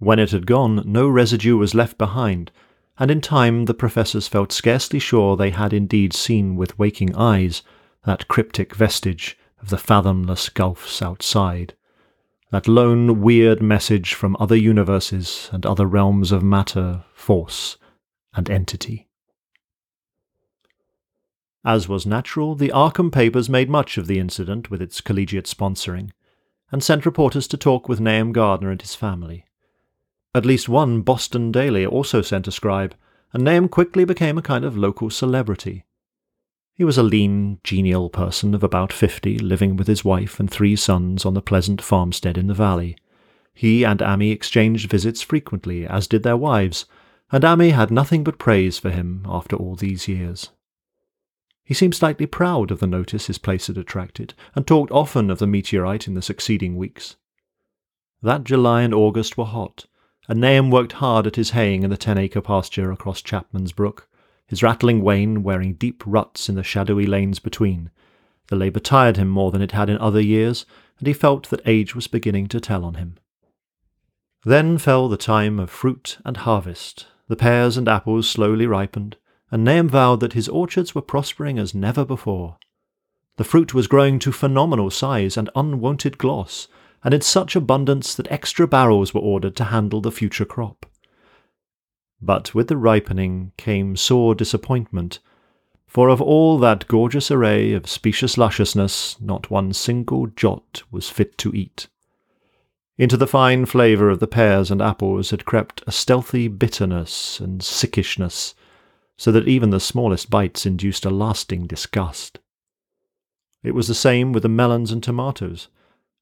When 0.00 0.18
it 0.18 0.32
had 0.32 0.48
gone, 0.48 0.82
no 0.84 1.08
residue 1.08 1.56
was 1.56 1.72
left 1.72 1.96
behind, 1.96 2.50
and 2.98 3.12
in 3.12 3.20
time 3.20 3.66
the 3.66 3.74
professors 3.74 4.26
felt 4.26 4.50
scarcely 4.50 4.98
sure 4.98 5.36
they 5.36 5.50
had 5.50 5.72
indeed 5.72 6.12
seen 6.12 6.56
with 6.56 6.80
waking 6.80 7.14
eyes 7.14 7.62
that 8.04 8.26
cryptic 8.26 8.74
vestige 8.74 9.38
of 9.62 9.68
the 9.68 9.78
fathomless 9.78 10.48
gulfs 10.48 11.00
outside, 11.00 11.74
that 12.50 12.68
lone 12.68 13.20
weird 13.20 13.60
message 13.60 14.14
from 14.14 14.36
other 14.38 14.56
universes 14.56 15.50
and 15.52 15.66
other 15.66 15.86
realms 15.86 16.30
of 16.30 16.42
matter, 16.42 17.04
force, 17.12 17.76
and 18.34 18.48
entity. 18.48 19.08
As 21.64 21.88
was 21.88 22.06
natural, 22.06 22.54
the 22.54 22.68
Arkham 22.68 23.10
papers 23.10 23.50
made 23.50 23.68
much 23.68 23.98
of 23.98 24.06
the 24.06 24.20
incident 24.20 24.70
with 24.70 24.80
its 24.80 25.00
collegiate 25.00 25.46
sponsoring, 25.46 26.10
and 26.70 26.82
sent 26.82 27.06
reporters 27.06 27.48
to 27.48 27.56
talk 27.56 27.88
with 27.88 28.00
Nahum 28.00 28.32
Gardner 28.32 28.70
and 28.70 28.80
his 28.80 28.94
family. 28.94 29.46
At 30.32 30.44
least 30.46 30.68
one 30.68 31.00
Boston 31.00 31.50
daily 31.50 31.86
also 31.86 32.22
sent 32.22 32.46
a 32.46 32.52
scribe, 32.52 32.94
and 33.32 33.42
Nahum 33.42 33.68
quickly 33.68 34.04
became 34.04 34.38
a 34.38 34.42
kind 34.42 34.64
of 34.64 34.76
local 34.76 35.10
celebrity. 35.10 35.85
He 36.76 36.84
was 36.84 36.98
a 36.98 37.02
lean, 37.02 37.58
genial 37.64 38.10
person 38.10 38.54
of 38.54 38.62
about 38.62 38.92
fifty, 38.92 39.38
living 39.38 39.76
with 39.76 39.86
his 39.86 40.04
wife 40.04 40.38
and 40.38 40.50
three 40.50 40.76
sons 40.76 41.24
on 41.24 41.32
the 41.32 41.40
pleasant 41.40 41.80
farmstead 41.80 42.36
in 42.36 42.48
the 42.48 42.54
valley. 42.54 42.98
He 43.54 43.82
and 43.82 44.00
Ammi 44.00 44.30
exchanged 44.30 44.90
visits 44.90 45.22
frequently, 45.22 45.86
as 45.86 46.06
did 46.06 46.22
their 46.22 46.36
wives, 46.36 46.84
and 47.32 47.42
Ammi 47.44 47.70
had 47.70 47.90
nothing 47.90 48.22
but 48.22 48.38
praise 48.38 48.78
for 48.78 48.90
him 48.90 49.24
after 49.26 49.56
all 49.56 49.74
these 49.74 50.06
years. 50.06 50.50
He 51.64 51.72
seemed 51.72 51.94
slightly 51.94 52.26
proud 52.26 52.70
of 52.70 52.80
the 52.80 52.86
notice 52.86 53.26
his 53.26 53.38
place 53.38 53.68
had 53.68 53.78
attracted, 53.78 54.34
and 54.54 54.66
talked 54.66 54.92
often 54.92 55.30
of 55.30 55.38
the 55.38 55.46
meteorite 55.46 56.06
in 56.06 56.12
the 56.12 56.20
succeeding 56.20 56.76
weeks. 56.76 57.16
That 58.22 58.44
July 58.44 58.82
and 58.82 58.92
August 58.92 59.38
were 59.38 59.46
hot, 59.46 59.86
and 60.28 60.42
Nahum 60.42 60.70
worked 60.70 60.92
hard 60.92 61.26
at 61.26 61.36
his 61.36 61.50
haying 61.50 61.84
in 61.84 61.90
the 61.90 61.96
ten 61.96 62.18
acre 62.18 62.42
pasture 62.42 62.92
across 62.92 63.22
Chapman's 63.22 63.72
Brook, 63.72 64.10
his 64.46 64.62
rattling 64.62 65.02
wain 65.02 65.42
wearing 65.42 65.74
deep 65.74 66.02
ruts 66.06 66.48
in 66.48 66.54
the 66.54 66.62
shadowy 66.62 67.06
lanes 67.06 67.38
between. 67.38 67.90
The 68.48 68.56
labour 68.56 68.80
tired 68.80 69.16
him 69.16 69.28
more 69.28 69.50
than 69.50 69.62
it 69.62 69.72
had 69.72 69.90
in 69.90 69.98
other 69.98 70.20
years, 70.20 70.66
and 70.98 71.06
he 71.06 71.12
felt 71.12 71.50
that 71.50 71.60
age 71.66 71.94
was 71.94 72.06
beginning 72.06 72.46
to 72.48 72.60
tell 72.60 72.84
on 72.84 72.94
him. 72.94 73.18
Then 74.44 74.78
fell 74.78 75.08
the 75.08 75.16
time 75.16 75.58
of 75.58 75.70
fruit 75.70 76.18
and 76.24 76.36
harvest. 76.36 77.06
The 77.28 77.36
pears 77.36 77.76
and 77.76 77.88
apples 77.88 78.28
slowly 78.28 78.66
ripened, 78.66 79.16
and 79.50 79.64
Nahum 79.64 79.88
vowed 79.88 80.20
that 80.20 80.34
his 80.34 80.48
orchards 80.48 80.94
were 80.94 81.02
prospering 81.02 81.58
as 81.58 81.74
never 81.74 82.04
before. 82.04 82.56
The 83.36 83.44
fruit 83.44 83.74
was 83.74 83.88
growing 83.88 84.18
to 84.20 84.32
phenomenal 84.32 84.90
size 84.90 85.36
and 85.36 85.50
unwonted 85.56 86.18
gloss, 86.18 86.68
and 87.02 87.12
in 87.12 87.20
such 87.20 87.56
abundance 87.56 88.14
that 88.14 88.30
extra 88.30 88.66
barrels 88.66 89.12
were 89.12 89.20
ordered 89.20 89.56
to 89.56 89.64
handle 89.64 90.00
the 90.00 90.12
future 90.12 90.44
crop. 90.44 90.86
But 92.20 92.54
with 92.54 92.68
the 92.68 92.76
ripening 92.76 93.52
came 93.56 93.96
sore 93.96 94.34
disappointment, 94.34 95.18
for 95.86 96.08
of 96.08 96.20
all 96.20 96.58
that 96.58 96.88
gorgeous 96.88 97.30
array 97.30 97.72
of 97.72 97.88
specious 97.88 98.36
lusciousness, 98.36 99.20
not 99.20 99.50
one 99.50 99.72
single 99.72 100.26
jot 100.26 100.82
was 100.90 101.08
fit 101.08 101.36
to 101.38 101.54
eat. 101.54 101.88
Into 102.98 103.16
the 103.16 103.26
fine 103.26 103.66
flavour 103.66 104.08
of 104.08 104.20
the 104.20 104.26
pears 104.26 104.70
and 104.70 104.80
apples 104.80 105.30
had 105.30 105.44
crept 105.44 105.82
a 105.86 105.92
stealthy 105.92 106.48
bitterness 106.48 107.40
and 107.40 107.60
sickishness, 107.60 108.54
so 109.16 109.30
that 109.32 109.48
even 109.48 109.70
the 109.70 109.80
smallest 109.80 110.30
bites 110.30 110.66
induced 110.66 111.04
a 111.04 111.10
lasting 111.10 111.66
disgust. 111.66 112.38
It 113.62 113.74
was 113.74 113.88
the 113.88 113.94
same 113.94 114.32
with 114.32 114.42
the 114.42 114.48
melons 114.48 114.92
and 114.92 115.02
tomatoes 115.02 115.68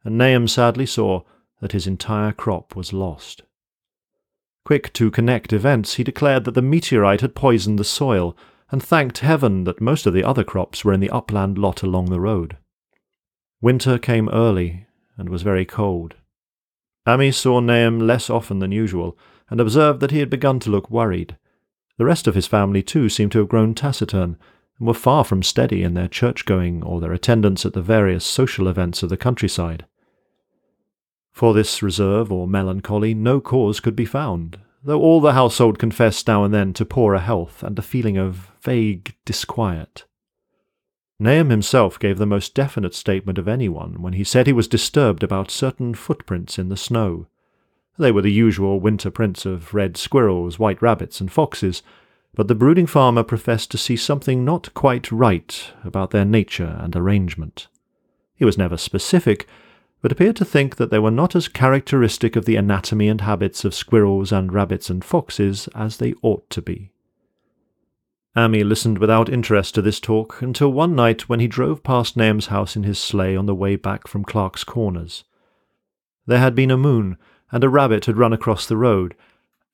and 0.05 0.19
Nahum 0.19 0.47
sadly 0.47 0.87
saw 0.87 1.23
that 1.61 1.73
his 1.73 1.87
entire 1.87 2.33
crop 2.33 2.77
was 2.77 2.93
lost. 2.93 3.43
Quick 4.65 4.93
to 4.95 5.11
connect 5.11 5.53
events, 5.53 5.95
he 5.95 6.05
declared 6.05 6.45
that 6.45 6.55
the 6.55 6.63
meteorite 6.63 7.21
had 7.21 7.35
poisoned 7.35 7.79
the 7.79 7.85
soil, 7.85 8.37
and 8.71 8.83
thanked 8.83 9.19
heaven 9.19 9.65
that 9.65 9.81
most 9.81 10.07
of 10.07 10.15
the 10.15 10.25
other 10.25 10.43
crops 10.43 10.85
were 10.85 10.93
in 10.93 11.01
the 11.01 11.11
upland 11.11 11.59
lot 11.59 11.83
along 11.83 12.07
the 12.07 12.21
road. 12.21 12.57
Winter 13.61 13.99
came 13.99 14.29
early 14.31 14.87
and 15.17 15.29
was 15.29 15.43
very 15.43 15.65
cold. 15.65 16.15
Ammi 17.07 17.33
saw 17.33 17.61
Nahum 17.61 18.01
less 18.01 18.31
often 18.31 18.59
than 18.59 18.73
usual, 18.73 19.19
and 19.51 19.61
observed 19.61 20.01
that 20.01 20.11
he 20.11 20.21
had 20.21 20.31
begun 20.31 20.59
to 20.61 20.71
look 20.71 20.91
worried. 20.91 21.37
The 21.99 22.07
rest 22.07 22.27
of 22.27 22.35
his 22.35 22.47
family, 22.47 22.83
too, 22.83 23.09
seemed 23.09 23.33
to 23.33 23.39
have 23.39 23.49
grown 23.49 23.75
taciturn, 23.75 24.39
and 24.79 24.89
were 24.89 24.95
far 24.95 25.25
from 25.25 25.43
steady 25.43 25.83
in 25.83 25.95
their 25.95 26.09
church 26.09 26.47
going 26.47 26.83
or 26.83 27.01
their 27.01 27.13
attendance 27.13 27.67
at 27.67 27.75
the 27.75 27.83
various 27.83 28.25
social 28.25 28.67
events 28.67 29.03
of 29.03 29.11
the 29.11 29.17
countryside. 29.17 29.85
For 31.35 31.53
this 31.53 31.83
reserve 31.83 32.31
or 32.31 32.47
melancholy 32.47 33.13
no 33.13 33.41
cause 33.41 33.81
could 33.81 33.97
be 33.97 34.05
found, 34.05 34.57
though 34.85 35.01
all 35.01 35.21
the 35.21 35.33
household 35.33 35.81
confessed 35.81 36.29
now 36.29 36.45
and 36.45 36.55
then 36.55 36.73
to 36.75 36.85
poorer 36.85 37.19
health 37.19 37.65
and 37.65 37.77
a 37.77 37.83
feeling 37.83 38.17
of 38.17 38.53
vague 38.63 39.17
disquiet. 39.25 40.05
Nahum 41.19 41.51
himself 41.51 41.99
gave 41.99 42.19
the 42.19 42.25
most 42.25 42.55
definite 42.55 42.95
statement 42.95 43.37
of 43.37 43.49
anyone 43.49 44.01
when 44.01 44.13
he 44.13 44.23
said 44.23 44.47
he 44.47 44.53
was 44.53 44.69
disturbed 44.69 45.25
about 45.25 45.51
certain 45.51 45.93
footprints 45.93 46.57
in 46.57 46.69
the 46.69 46.77
snow. 46.77 47.27
They 47.99 48.13
were 48.13 48.23
the 48.23 48.31
usual 48.31 48.79
winter 48.79 49.11
prints 49.11 49.45
of 49.45 49.75
red 49.75 49.97
squirrels, 49.97 50.61
white 50.61 50.81
rabbits, 50.81 51.21
and 51.21 51.33
foxes, 51.33 51.83
but 52.37 52.47
the 52.47 52.55
brooding 52.55 52.87
farmer 52.87 53.25
professed 53.25 53.73
to 53.73 53.79
see 53.79 53.97
something 53.97 54.45
not 54.45 54.73
quite 54.73 55.11
right 55.11 55.73
about 55.83 56.13
their 56.13 56.25
nature 56.25 56.79
and 56.81 56.95
arrangement. 56.95 57.67
He 58.37 58.45
was 58.45 58.57
never 58.57 58.77
specific, 58.77 59.49
but 60.05 60.13
appeared 60.13 60.37
to 60.37 60.45
think 60.45 60.77
that 60.77 60.91
they 60.91 60.99
were 60.99 61.11
not 61.11 61.35
as 61.35 61.49
characteristic 61.49 62.37
of 62.37 62.45
the 62.45 62.57
anatomy 62.57 63.09
and 63.09 63.23
habits 63.23 63.65
of 63.65 63.75
squirrels 63.75 64.33
and 64.33 64.53
rabbits 64.53 64.91
and 64.91 65.03
foxes 65.03 65.67
as 65.75 65.97
they 65.97 66.13
ought 66.21 66.51
to 66.51 66.61
be. 66.61 66.93
Ammi 68.37 68.63
listened 68.63 68.99
without 68.99 69.31
interest 69.31 69.75
to 69.75 69.81
this 69.81 70.01
talk 70.01 70.43
until 70.43 70.71
one 70.71 70.95
night 70.95 71.27
when 71.31 71.41
he 71.41 71.49
drove 71.49 71.83
past 71.83 72.19
Nahum's 72.19 72.49
house 72.49 72.77
in 72.77 72.83
his 72.83 72.99
sleigh 72.99 73.35
on 73.35 73.47
the 73.47 73.55
way 73.55 73.77
back 73.77 74.07
from 74.07 74.27
Clark's 74.27 74.63
Corners. 74.63 75.25
There 76.27 76.39
had 76.39 76.55
been 76.55 76.71
a 76.71 76.77
moon, 76.77 77.17
and 77.51 77.65
a 77.65 77.71
rabbit 77.71 78.05
had 78.05 78.19
run 78.19 78.35
across 78.35 78.67
the 78.67 78.77
road, 78.77 79.15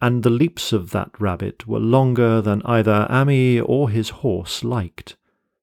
and 0.01 0.23
the 0.23 0.31
leaps 0.31 0.73
of 0.73 0.93
that 0.93 1.11
rabbit 1.19 1.67
were 1.67 1.81
longer 1.81 2.41
than 2.41 2.63
either 2.65 3.09
Ammi 3.11 3.61
or 3.61 3.91
his 3.91 4.11
horse 4.11 4.63
liked. 4.63 5.17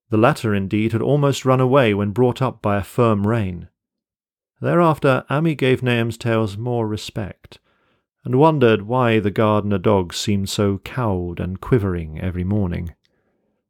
The 0.10 0.18
latter, 0.18 0.54
indeed, 0.54 0.92
had 0.92 1.02
almost 1.02 1.46
run 1.46 1.62
away 1.62 1.94
when 1.94 2.12
brought 2.12 2.42
up 2.42 2.62
by 2.62 2.76
a 2.76 2.84
firm 2.84 3.26
rein. 3.26 3.70
Thereafter, 4.60 5.24
Ammi 5.30 5.56
gave 5.56 5.82
Nahum's 5.84 6.18
tales 6.18 6.58
more 6.58 6.88
respect, 6.88 7.60
and 8.24 8.40
wondered 8.40 8.82
why 8.84 9.20
the 9.20 9.32
Gardner 9.32 9.78
dogs 9.78 10.18
seemed 10.18 10.50
so 10.50 10.80
cowed 10.80 11.40
and 11.40 11.62
quivering 11.62 12.20
every 12.20 12.44
morning. 12.44 12.94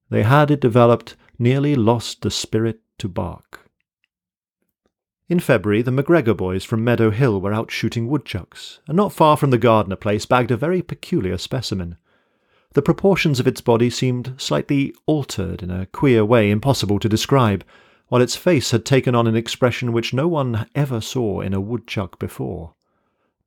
They 0.10 0.24
had, 0.24 0.50
it 0.50 0.62
developed, 0.62 1.16
nearly 1.38 1.76
lost 1.76 2.22
the 2.22 2.32
spirit 2.32 2.80
to 3.00 3.10
bark. 3.10 3.70
In 5.30 5.42
February, 5.42 5.82
the 5.82 5.92
McGregor 5.92 6.36
boys 6.36 6.64
from 6.64 6.86
Meadow 6.86 7.12
Hill 7.12 7.42
were 7.42 7.54
out 7.54 7.70
shooting 7.70 8.08
woodchucks, 8.08 8.80
and 8.88 8.96
not 8.96 9.12
far 9.12 9.36
from 9.36 9.50
the 9.50 9.58
Gardner 9.58 9.98
place 9.98 10.26
bagged 10.26 10.52
a 10.52 10.58
very 10.58 10.82
peculiar 10.82 11.38
specimen. 11.38 11.98
The 12.74 12.82
proportions 12.82 13.40
of 13.42 13.48
its 13.48 13.60
body 13.60 13.90
seemed 13.90 14.36
slightly 14.38 14.94
altered 15.06 15.62
in 15.62 15.70
a 15.70 15.88
queer 15.88 16.24
way 16.24 16.50
impossible 16.50 16.98
to 17.00 17.10
describe, 17.10 17.66
while 18.10 18.22
its 18.22 18.36
face 18.36 18.72
had 18.72 18.86
taken 18.86 19.16
on 19.16 19.28
an 19.28 19.36
expression 19.36 19.92
which 19.92 20.14
no 20.14 20.28
one 20.28 20.68
ever 20.74 21.02
saw 21.02 21.42
in 21.42 21.54
a 21.54 21.62
woodchuck 21.62 22.18
before. 22.20 22.74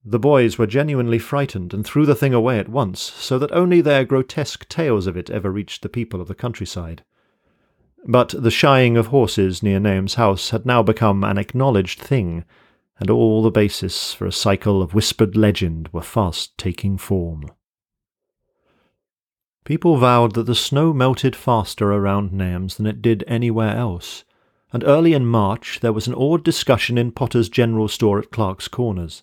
The 0.04 0.18
boys 0.18 0.58
were 0.58 0.66
genuinely 0.66 1.18
frightened 1.18 1.74
and 1.74 1.84
threw 1.84 2.06
the 2.06 2.14
thing 2.14 2.32
away 2.32 2.58
at 2.58 2.68
once, 2.68 3.00
so 3.00 3.38
that 3.38 3.52
only 3.52 3.80
their 3.80 4.04
grotesque 4.04 4.68
tales 4.68 5.06
of 5.06 5.16
it 5.16 5.28
ever 5.30 5.50
reached 5.50 5.82
the 5.82 5.88
people 5.88 6.20
of 6.20 6.28
the 6.28 6.34
countryside. 6.34 7.04
But 8.06 8.34
the 8.36 8.50
shying 8.50 8.96
of 8.96 9.08
horses 9.08 9.62
near 9.62 9.78
Nahum's 9.78 10.14
house 10.14 10.50
had 10.50 10.64
now 10.64 10.82
become 10.82 11.22
an 11.22 11.36
acknowledged 11.36 12.00
thing, 12.00 12.44
and 12.98 13.10
all 13.10 13.42
the 13.42 13.50
basis 13.50 14.14
for 14.14 14.26
a 14.26 14.32
cycle 14.32 14.82
of 14.82 14.94
whispered 14.94 15.36
legend 15.36 15.88
were 15.92 16.02
fast 16.02 16.56
taking 16.56 16.96
form. 16.96 17.50
People 19.64 19.98
vowed 19.98 20.34
that 20.34 20.46
the 20.46 20.54
snow 20.54 20.94
melted 20.94 21.36
faster 21.36 21.92
around 21.92 22.32
Nahum's 22.32 22.76
than 22.76 22.86
it 22.86 23.02
did 23.02 23.22
anywhere 23.26 23.76
else, 23.76 24.24
and 24.72 24.84
early 24.84 25.12
in 25.12 25.26
March 25.26 25.80
there 25.80 25.92
was 25.92 26.06
an 26.06 26.14
awed 26.14 26.44
discussion 26.44 26.96
in 26.96 27.12
Potter's 27.12 27.48
general 27.48 27.88
store 27.88 28.18
at 28.18 28.30
Clark's 28.30 28.68
Corners. 28.68 29.22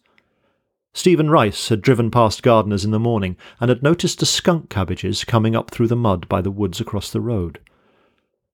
Stephen 0.94 1.30
Rice 1.30 1.70
had 1.70 1.82
driven 1.82 2.10
past 2.10 2.42
Gardner's 2.42 2.84
in 2.84 2.92
the 2.92 3.00
morning 3.00 3.38
and 3.60 3.70
had 3.70 3.84
noticed 3.84 4.20
the 4.20 4.26
skunk 4.26 4.70
cabbages 4.70 5.24
coming 5.24 5.56
up 5.56 5.70
through 5.70 5.88
the 5.88 5.96
mud 5.96 6.28
by 6.28 6.42
the 6.42 6.52
woods 6.52 6.82
across 6.82 7.12
the 7.12 7.22
road. 7.22 7.60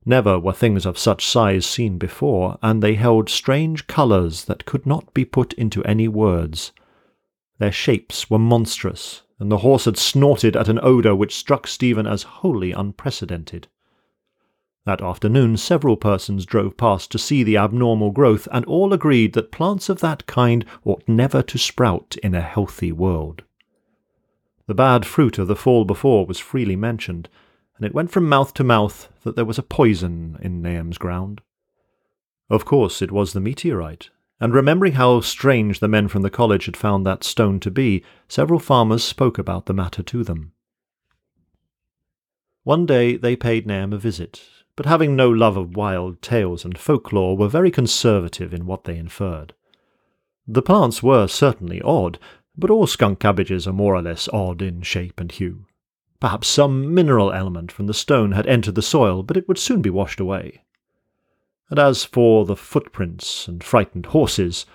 Never 0.06 0.38
were 0.38 0.52
things 0.52 0.86
of 0.86 0.98
such 0.98 1.26
size 1.26 1.66
seen 1.66 1.98
before, 1.98 2.58
and 2.62 2.84
they 2.84 2.96
held 2.96 3.30
strange 3.30 3.88
colours 3.88 4.46
that 4.46 4.66
could 4.66 4.86
not 4.86 5.14
be 5.14 5.24
put 5.24 5.54
into 5.54 5.84
any 5.86 6.10
words. 6.10 6.74
Their 7.60 7.72
shapes 7.72 8.30
were 8.30 8.40
monstrous, 8.40 9.22
and 9.40 9.50
the 9.50 9.60
horse 9.60 9.86
had 9.86 9.98
snorted 9.98 10.58
at 10.58 10.68
an 10.68 10.80
odour 10.84 11.16
which 11.16 11.36
struck 11.36 11.68
Stephen 11.68 12.06
as 12.06 12.24
wholly 12.24 12.74
unprecedented. 12.74 13.70
That 14.86 15.02
afternoon, 15.02 15.56
several 15.56 15.96
persons 15.96 16.46
drove 16.46 16.76
past 16.76 17.10
to 17.12 17.18
see 17.18 17.42
the 17.42 17.56
abnormal 17.56 18.12
growth, 18.12 18.50
and 18.52 18.66
all 18.66 18.92
agreed 18.92 19.34
that 19.34 19.52
plants 19.52 19.88
of 19.88 20.02
that 20.02 20.26
kind 20.26 20.66
ought 20.84 21.08
never 21.08 21.42
to 21.42 21.58
sprout 21.58 22.18
in 22.22 22.36
a 22.36 22.42
healthy 22.42 22.92
world. 22.92 23.44
The 24.68 24.74
bad 24.74 25.06
fruit 25.06 25.38
of 25.38 25.48
the 25.48 25.56
fall 25.56 25.86
before 25.86 26.26
was 26.26 26.40
freely 26.40 26.76
mentioned, 26.76 27.30
and 27.78 27.86
it 27.86 27.94
went 27.94 28.12
from 28.12 28.28
mouth 28.28 28.54
to 28.56 28.64
mouth 28.64 29.08
that 29.24 29.38
there 29.38 29.46
was 29.46 29.58
a 29.58 29.64
poison 29.64 30.38
in 30.42 30.62
Nahum's 30.62 30.98
ground. 30.98 31.40
Of 32.50 32.66
course, 32.66 33.02
it 33.02 33.12
was 33.12 33.32
the 33.32 33.40
meteorite, 33.40 34.10
and 34.40 34.54
remembering 34.54 34.94
how 34.94 35.22
strange 35.22 35.80
the 35.80 35.88
men 35.88 36.10
from 36.10 36.24
the 36.24 36.30
college 36.30 36.66
had 36.66 36.76
found 36.76 37.06
that 37.06 37.24
stone 37.24 37.62
to 37.62 37.72
be, 37.72 38.04
several 38.28 38.60
farmers 38.60 39.04
spoke 39.04 39.38
about 39.38 39.66
the 39.66 39.74
matter 39.74 40.04
to 40.04 40.24
them. 40.26 40.52
One 42.64 42.86
day 42.86 43.16
they 43.16 43.38
paid 43.38 43.66
Nahum 43.66 43.94
a 43.94 43.98
visit, 43.98 44.42
but 44.76 44.86
having 44.86 45.16
no 45.16 45.30
love 45.30 45.58
of 45.58 45.76
wild 45.76 46.22
tales 46.22 46.66
and 46.66 46.78
folklore, 46.78 47.38
were 47.38 47.48
very 47.48 47.70
conservative 47.70 48.54
in 48.54 48.66
what 48.66 48.86
they 48.86 48.98
inferred. 48.98 49.54
The 50.48 50.62
plants 50.62 51.02
were 51.02 51.28
certainly 51.28 51.82
odd, 51.82 52.20
but 52.58 52.70
all 52.70 52.88
skunk 52.88 53.20
cabbages 53.20 53.68
are 53.68 53.74
more 53.74 53.96
or 53.96 54.02
less 54.02 54.28
odd 54.30 54.62
in 54.62 54.82
shape 54.82 55.20
and 55.20 55.32
hue. 55.32 55.66
Perhaps 56.20 56.48
some 56.48 56.94
mineral 56.94 57.32
element 57.34 57.72
from 57.72 57.88
the 57.88 57.94
stone 57.94 58.32
had 58.32 58.48
entered 58.48 58.76
the 58.76 58.82
soil, 58.82 59.24
but 59.24 59.38
it 59.38 59.48
would 59.48 59.58
soon 59.58 59.82
be 59.82 59.90
washed 59.90 60.20
away. 60.20 60.64
And 61.70 61.80
as 61.80 62.04
for 62.04 62.46
the 62.46 62.56
footprints 62.56 63.48
and 63.48 63.64
frightened 63.64 64.08
horses, 64.08 64.66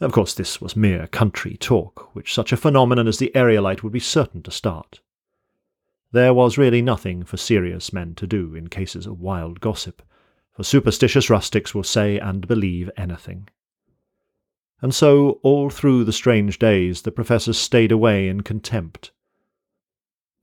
of 0.00 0.12
course 0.12 0.34
this 0.34 0.60
was 0.60 0.76
mere 0.76 1.06
country 1.06 1.56
talk, 1.56 2.14
which 2.14 2.34
such 2.34 2.52
a 2.52 2.56
phenomenon 2.56 3.08
as 3.08 3.18
the 3.18 3.30
aerolite 3.34 3.82
would 3.82 3.92
be 3.92 4.00
certain 4.00 4.42
to 4.42 4.50
start. 4.50 5.00
There 6.12 6.32
was 6.32 6.58
really 6.58 6.82
nothing 6.82 7.24
for 7.24 7.36
serious 7.36 7.92
men 7.92 8.14
to 8.16 8.26
do 8.26 8.54
in 8.54 8.68
cases 8.68 9.06
of 9.06 9.20
wild 9.20 9.60
gossip, 9.60 10.02
for 10.52 10.62
superstitious 10.62 11.28
rustics 11.28 11.74
will 11.74 11.84
say 11.84 12.18
and 12.18 12.46
believe 12.46 12.90
anything. 12.96 13.48
And 14.80 14.94
so, 14.94 15.40
all 15.42 15.70
through 15.70 16.04
the 16.04 16.12
strange 16.12 16.58
days, 16.58 17.02
the 17.02 17.10
professors 17.10 17.58
stayed 17.58 17.92
away 17.92 18.28
in 18.28 18.42
contempt. 18.42 19.10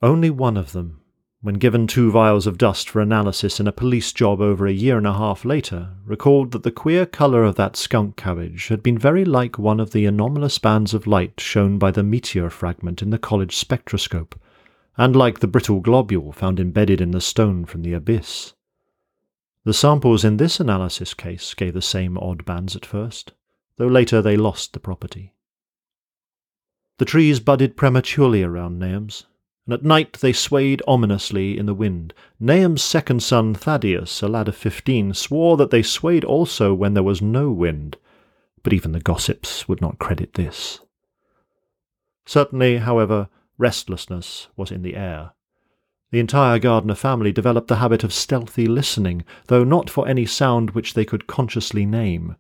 Only 0.02 0.30
one 0.30 0.58
of 0.58 0.74
them, 0.74 1.02
when 1.42 1.56
given 1.56 1.88
two 1.88 2.12
vials 2.12 2.48
of 2.48 2.58
dust 2.58 2.90
for 2.90 3.00
analysis 3.02 3.60
in 3.60 3.68
a 3.68 3.72
police 3.72 4.12
job 4.12 4.42
over 4.42 4.66
a 4.66 4.72
year 4.72 4.98
and 4.98 5.06
a 5.06 5.14
half 5.14 5.46
later, 5.46 5.90
recalled 6.06 6.52
that 6.52 6.64
the 6.64 6.72
queer 6.72 7.06
colour 7.06 7.44
of 7.44 7.56
that 7.56 7.76
skunk 7.76 8.16
cabbage 8.16 8.70
had 8.70 8.82
been 8.82 8.98
very 8.98 9.24
like 9.24 9.60
one 9.60 9.80
of 9.80 9.92
the 9.92 10.06
anomalous 10.06 10.58
bands 10.58 10.94
of 10.94 11.06
light 11.06 11.40
shown 11.40 11.78
by 11.78 11.92
the 11.92 12.04
meteor 12.04 12.50
fragment 12.50 13.02
in 13.02 13.12
the 13.12 13.18
college 13.20 13.56
spectroscope, 13.56 14.40
and 14.98 15.16
like 15.16 15.40
the 15.40 15.48
brittle 15.48 15.80
globule 15.80 16.32
found 16.32 16.60
embedded 16.60 17.02
in 17.02 17.12
the 17.12 17.22
stone 17.22 17.66
from 17.66 17.82
the 17.82 17.94
abyss. 17.94 18.54
The 19.66 19.74
samples 19.74 20.26
in 20.26 20.38
this 20.38 20.60
analysis 20.60 21.14
case 21.14 21.54
gave 21.54 21.74
the 21.74 21.82
same 21.82 22.18
odd 22.18 22.46
bands 22.46 22.76
at 22.76 22.86
first, 22.86 23.32
though 23.78 23.88
later 23.88 24.22
they 24.22 24.38
lost 24.38 24.74
the 24.74 24.80
property. 24.80 25.34
The 27.00 27.06
trees 27.06 27.40
budded 27.40 27.76
prematurely 27.76 28.44
around 28.44 28.78
Nahum's, 28.78 29.26
and 29.66 29.74
at 29.74 29.84
night 29.84 30.14
they 30.20 30.34
swayed 30.34 30.82
ominously 30.88 31.58
in 31.58 31.66
the 31.66 31.74
wind. 31.74 32.14
Nahum's 32.40 32.84
second 32.84 33.24
son, 33.24 33.54
Thaddeus, 33.56 34.22
a 34.22 34.28
lad 34.28 34.48
of 34.48 34.56
fifteen, 34.56 35.14
swore 35.14 35.58
that 35.58 35.72
they 35.72 35.82
swayed 35.82 36.26
also 36.26 36.74
when 36.74 36.94
there 36.94 37.02
was 37.02 37.22
no 37.22 37.50
wind, 37.50 37.98
but 38.62 38.74
even 38.74 38.92
the 38.92 39.00
gossips 39.00 39.68
would 39.68 39.82
not 39.82 39.98
credit 39.98 40.34
this. 40.34 40.82
Certainly, 42.26 42.78
however, 42.80 43.30
Restlessness 43.58 44.48
was 44.56 44.72
in 44.72 44.82
the 44.82 44.96
air. 44.96 45.32
The 46.12 46.20
entire 46.20 46.60
Gardner 46.60 46.96
family 46.96 47.32
developed 47.32 47.68
the 47.68 47.78
habit 47.78 48.04
of 48.04 48.14
stealthy 48.14 48.68
listening, 48.68 49.24
though 49.48 49.64
not 49.64 49.90
for 49.90 50.08
any 50.08 50.26
sound 50.26 50.72
which 50.72 50.94
they 50.94 51.06
could 51.06 51.26
consciously 51.26 51.86
name. 51.86 52.36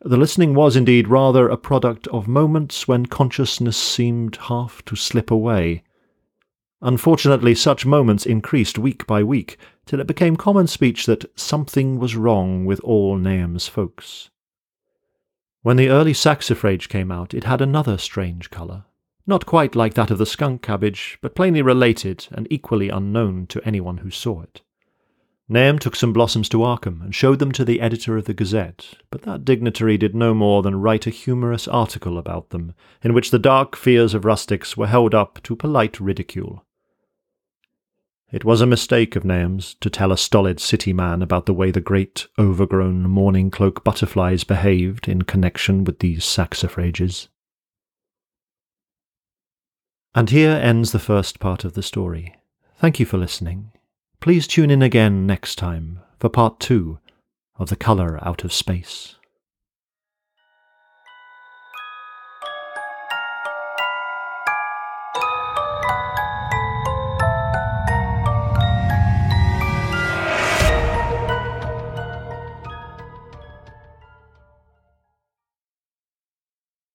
The 0.00 0.16
listening 0.16 0.54
was 0.54 0.76
indeed 0.76 1.08
rather 1.08 1.48
a 1.48 1.56
product 1.56 2.06
of 2.08 2.28
moments 2.28 2.86
when 2.86 3.06
consciousness 3.06 3.76
seemed 3.76 4.36
half 4.36 4.84
to 4.84 4.96
slip 4.96 5.30
away. 5.30 5.82
Unfortunately, 6.80 7.54
such 7.54 7.86
moments 7.86 8.26
increased 8.26 8.78
week 8.78 9.06
by 9.06 9.22
week, 9.22 9.56
till 9.86 10.00
it 10.00 10.06
became 10.08 10.36
common 10.36 10.66
speech 10.66 11.06
that 11.06 11.24
something 11.38 11.98
was 11.98 12.16
wrong 12.16 12.64
with 12.64 12.80
all 12.80 13.16
Nahum's 13.16 13.68
folks. 13.68 14.30
When 15.62 15.76
the 15.76 15.88
early 15.88 16.12
saxifrage 16.12 16.88
came 16.88 17.12
out, 17.12 17.34
it 17.34 17.44
had 17.44 17.60
another 17.60 17.98
strange 17.98 18.50
colour. 18.50 18.84
Not 19.26 19.46
quite 19.46 19.76
like 19.76 19.94
that 19.94 20.10
of 20.10 20.18
the 20.18 20.26
skunk 20.26 20.62
cabbage, 20.62 21.18
but 21.20 21.34
plainly 21.34 21.62
related 21.62 22.26
and 22.32 22.46
equally 22.50 22.88
unknown 22.88 23.46
to 23.48 23.62
anyone 23.64 23.98
who 23.98 24.10
saw 24.10 24.42
it. 24.42 24.62
Nahum 25.48 25.78
took 25.78 25.94
some 25.94 26.12
blossoms 26.12 26.48
to 26.48 26.62
Arkham 26.62 27.02
and 27.02 27.14
showed 27.14 27.38
them 27.38 27.52
to 27.52 27.64
the 27.64 27.80
editor 27.80 28.16
of 28.16 28.24
the 28.24 28.34
Gazette, 28.34 28.94
but 29.10 29.22
that 29.22 29.44
dignitary 29.44 29.98
did 29.98 30.14
no 30.14 30.34
more 30.34 30.62
than 30.62 30.80
write 30.80 31.06
a 31.06 31.10
humorous 31.10 31.68
article 31.68 32.16
about 32.16 32.50
them, 32.50 32.74
in 33.02 33.12
which 33.12 33.30
the 33.30 33.38
dark 33.38 33.76
fears 33.76 34.14
of 34.14 34.24
rustics 34.24 34.76
were 34.76 34.86
held 34.86 35.14
up 35.14 35.42
to 35.42 35.54
polite 35.54 36.00
ridicule. 36.00 36.64
It 38.32 38.46
was 38.46 38.62
a 38.62 38.66
mistake 38.66 39.14
of 39.14 39.26
Nahum's 39.26 39.74
to 39.80 39.90
tell 39.90 40.10
a 40.10 40.16
stolid 40.16 40.58
city 40.58 40.94
man 40.94 41.20
about 41.20 41.44
the 41.44 41.52
way 41.52 41.70
the 41.70 41.82
great, 41.82 42.28
overgrown 42.38 43.02
mourning 43.02 43.50
cloak 43.50 43.84
butterflies 43.84 44.42
behaved 44.44 45.06
in 45.06 45.22
connection 45.22 45.84
with 45.84 45.98
these 45.98 46.24
saxifrages. 46.24 47.28
And 50.14 50.28
here 50.28 50.50
ends 50.50 50.92
the 50.92 50.98
first 50.98 51.40
part 51.40 51.64
of 51.64 51.72
the 51.72 51.82
story. 51.82 52.34
Thank 52.76 53.00
you 53.00 53.06
for 53.06 53.16
listening. 53.16 53.72
Please 54.20 54.46
tune 54.46 54.70
in 54.70 54.82
again 54.82 55.26
next 55.26 55.56
time 55.56 56.00
for 56.20 56.28
part 56.28 56.60
two 56.60 56.98
of 57.56 57.70
The 57.70 57.76
Colour 57.76 58.18
Out 58.22 58.44
of 58.44 58.52
Space. 58.52 59.16